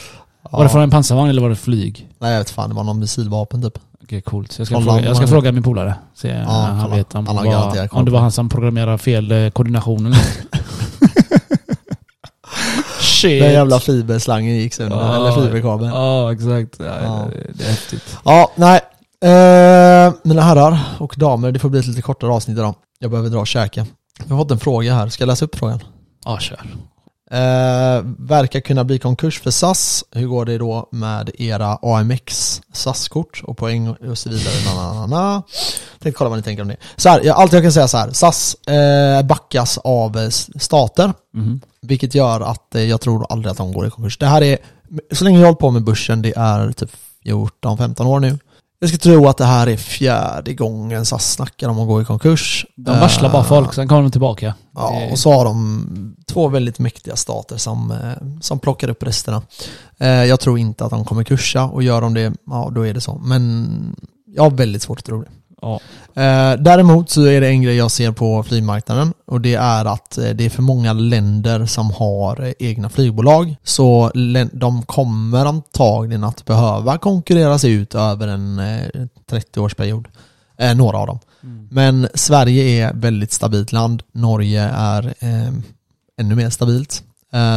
[0.51, 0.69] Var det Ja.
[0.69, 2.09] från en pansarvagn eller var det flyg?
[2.19, 3.79] Nej jag vet fan, det var någon missilvapen typ.
[4.09, 4.53] Okej, coolt.
[4.53, 5.95] Så jag ska, fråga, jag ska fråga min polare.
[6.15, 6.97] Se ja, han kolla.
[6.97, 10.15] vet om, Han koll om det var han som programmerade fel eh, koordinationen.
[13.01, 13.43] Shit.
[13.43, 15.17] Den jävla fiberslangen gick sönder, Ja.
[15.17, 15.91] eller fiberkabeln.
[15.91, 16.77] Ja, exakt.
[16.79, 16.85] Ja.
[17.33, 18.17] Det, det är häftigt.
[18.25, 18.81] Ja, nej.
[19.25, 22.75] Eh, mina herrar och damer, det får bli ett lite kortare avsnitt idag.
[22.99, 23.87] Jag behöver dra och käka.
[24.27, 25.81] Jag har fått en fråga här, ska jag läsa upp frågan?
[26.25, 26.61] Ja, kör.
[27.31, 30.05] Eh, verkar kunna bli konkurs för SAS.
[30.11, 34.55] Hur går det då med era AMX SAS-kort och poäng och så vidare?
[34.65, 35.43] Na, na, na.
[35.99, 36.77] Tänkte kolla vad ni tänker om det.
[36.97, 38.13] Så här, allt jag kan säga så här.
[38.13, 41.13] SAS eh, backas av eh, stater.
[41.35, 41.61] Mhm.
[41.83, 44.19] Vilket gör att eh, jag tror aldrig att de går i konkurs.
[44.19, 44.59] Det här är,
[45.13, 46.91] så länge jag har hållit på med börsen, det är typ
[47.25, 48.39] 14-15 år nu.
[48.81, 52.05] Jag skulle tro att det här är fjärde gången SAS snackar om att gå i
[52.05, 52.67] konkurs.
[52.77, 54.55] De varslar bara Eh, folk, sen kommer de tillbaka.
[54.75, 59.43] Ja, och så har de två väldigt mäktiga stater som, eh, som plockar upp resterna.
[59.99, 62.95] Eh, Jag tror inte att de kommer kursa och gör de det, ja då är
[62.95, 63.19] det så.
[63.25, 65.29] Men jag har väldigt svårt att tro det.
[65.63, 65.81] Ja.
[66.23, 70.19] Eh, Däremot så är det en grej jag ser på flygmarknaden och det är att
[70.19, 73.57] eh, det är för många länder som har eh, egna flygbolag.
[73.65, 74.11] Så
[74.53, 80.05] de kommer antagligen att behöva konkurreras ut över en eh, 30-årsperiod.
[80.59, 81.19] Eh, Några av dem.
[81.71, 84.03] Men Sverige är väldigt stabilt land.
[84.13, 85.53] Norge är eh,
[86.21, 87.03] ännu mer stabilt.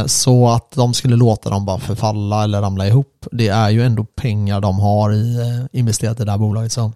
[0.06, 4.04] Så att de skulle låta dem bara förfalla eller ramla ihop, det är ju ändå
[4.04, 5.38] pengar de har i,
[5.72, 6.72] investerat i det här bolaget.
[6.72, 6.92] Så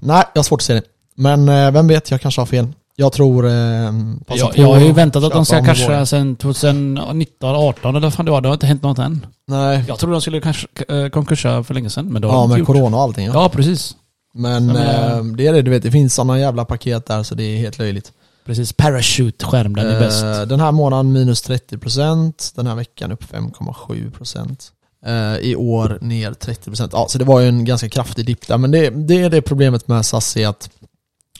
[0.00, 0.82] nej, jag har svårt att se det.
[1.14, 2.68] Men eh, vem vet, jag kanske har fel.
[2.98, 3.46] Jag tror...
[3.46, 8.14] Eh, Jag, jag har ju väntat att de ska casha sen 2019, 18 eller vad
[8.14, 8.40] fan det var.
[8.40, 9.26] Det har inte hänt något än.
[9.48, 12.40] Nej, Jag trodde de skulle kanske eh, konkursa för länge sedan, men det har ja
[12.40, 13.26] de med corona och allting.
[13.26, 13.32] Ja.
[13.34, 13.96] Ja, precis.
[14.34, 17.34] Men menar- eh, det är det, du vet, det finns sådana jävla paket där så
[17.34, 18.12] det är helt löjligt.
[18.46, 18.72] Precis.
[18.72, 20.24] Parachute-skärm, den är bäst.
[20.24, 24.70] Eh, Den här månaden minus 30%, den här veckan upp 5,7%.
[25.06, 26.88] Eh, I år ner 30%.
[26.92, 28.58] Ja, så det var ju en ganska kraftig dipp där.
[28.58, 30.70] Men det, det är det problemet med SAS är att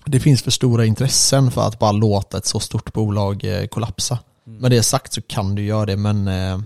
[0.05, 4.19] det finns för stora intressen för att bara låta ett så stort bolag eh, kollapsa.
[4.45, 6.59] Med det sagt så kan du göra det men eh,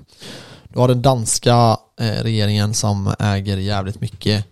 [0.69, 1.77] du har den danska
[2.23, 4.45] regeringen som äger jävligt mycket.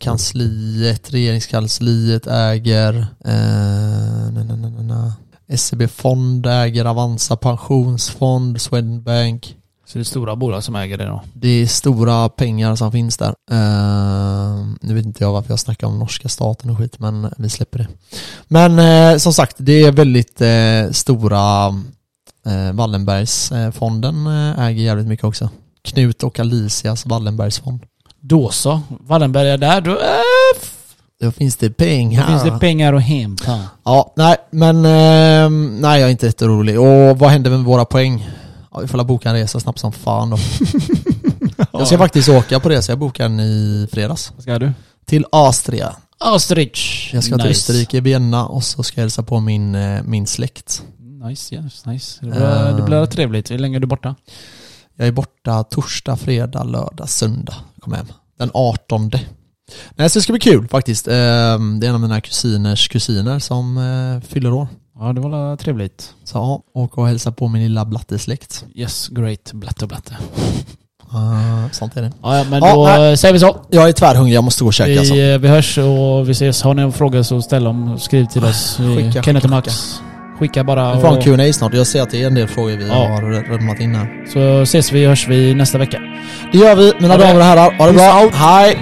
[0.00, 3.06] Kansliet, regeringskansliet äger
[4.32, 5.12] na, na, na, na.
[5.56, 9.57] SEB Fond äger Avanza Pensionsfond, Swedbank.
[9.88, 11.22] Så det är stora bolag som äger det då.
[11.32, 13.34] Det är stora pengar som finns där.
[13.50, 17.48] Eh, nu vet inte jag varför jag snackar om norska staten och skit, men vi
[17.48, 17.88] släpper det.
[18.48, 21.66] Men eh, som sagt, det är väldigt eh, stora
[22.46, 24.26] eh, Wallenbergsfonden
[24.58, 25.50] äger jävligt mycket också.
[25.82, 27.82] Knut och Alicias Wallenbergsfond.
[28.20, 28.80] Då så.
[28.88, 29.98] Wallenberg är där, då, äh,
[31.20, 32.26] Då finns det då pengar.
[32.26, 33.60] finns det pengar att hämta.
[33.84, 36.80] Ja, nej, men eh, nej, jag är inte jätteorolig.
[36.80, 38.28] Och vad händer med våra poäng?
[38.72, 40.38] Ja, vi får boka en resa snabbt som fan då.
[41.72, 44.32] Jag ska faktiskt åka på resa, jag bokade den i fredags.
[44.34, 44.72] Vad ska du?
[45.06, 45.96] Till Austria.
[46.24, 47.10] Österrich.
[47.14, 50.82] Jag ska till Österrike, Vienna och så ska jag hälsa på min, eh, min släkt.
[51.28, 52.18] Nice, yes, nice.
[52.20, 53.50] Det blir, det blir trevligt.
[53.50, 54.14] Hur länge är du borta?
[54.96, 57.54] Jag är borta torsdag, fredag, lördag, söndag.
[57.80, 58.06] Kommer hem.
[58.38, 59.10] Den 18.
[59.96, 61.08] Nej, så det ska bli kul faktiskt.
[61.08, 61.16] Eh, Det
[61.86, 64.68] är en av mina kusiners kusiner som fyller år.
[65.00, 66.10] Ja, det var trevligt.
[66.24, 68.64] Så åka och hälsa på min lilla blattesläkt.
[68.74, 69.52] Yes, great.
[69.52, 70.16] Blatte och blatte.
[71.14, 72.12] Uh, sånt är det.
[72.22, 73.10] Ja, men Ja, då nej.
[73.10, 73.56] eh, säger vi så.
[73.70, 75.14] Jag är tvärhungrig, jag måste gå och käka alltså.
[75.14, 76.62] Vi, eh, vi hörs och vi ses.
[76.62, 77.98] Har ni en fråga så ställ dem.
[77.98, 78.80] Skriv till oss.
[78.80, 80.00] Vi- Skicka, Kenneth och Max.
[80.38, 80.94] Skicka bara.
[80.94, 81.74] Vi får en och- Q&A snart.
[81.74, 82.94] Jag ser att det är en del frågor vi Ja.
[82.94, 84.24] har lämnat in här.
[84.32, 85.98] Så ses vi hörs vi nästa vecka.
[86.52, 87.78] Det gör vi, mina damer och herrar.
[87.78, 88.28] Ha det bra.
[88.32, 88.78] Hej!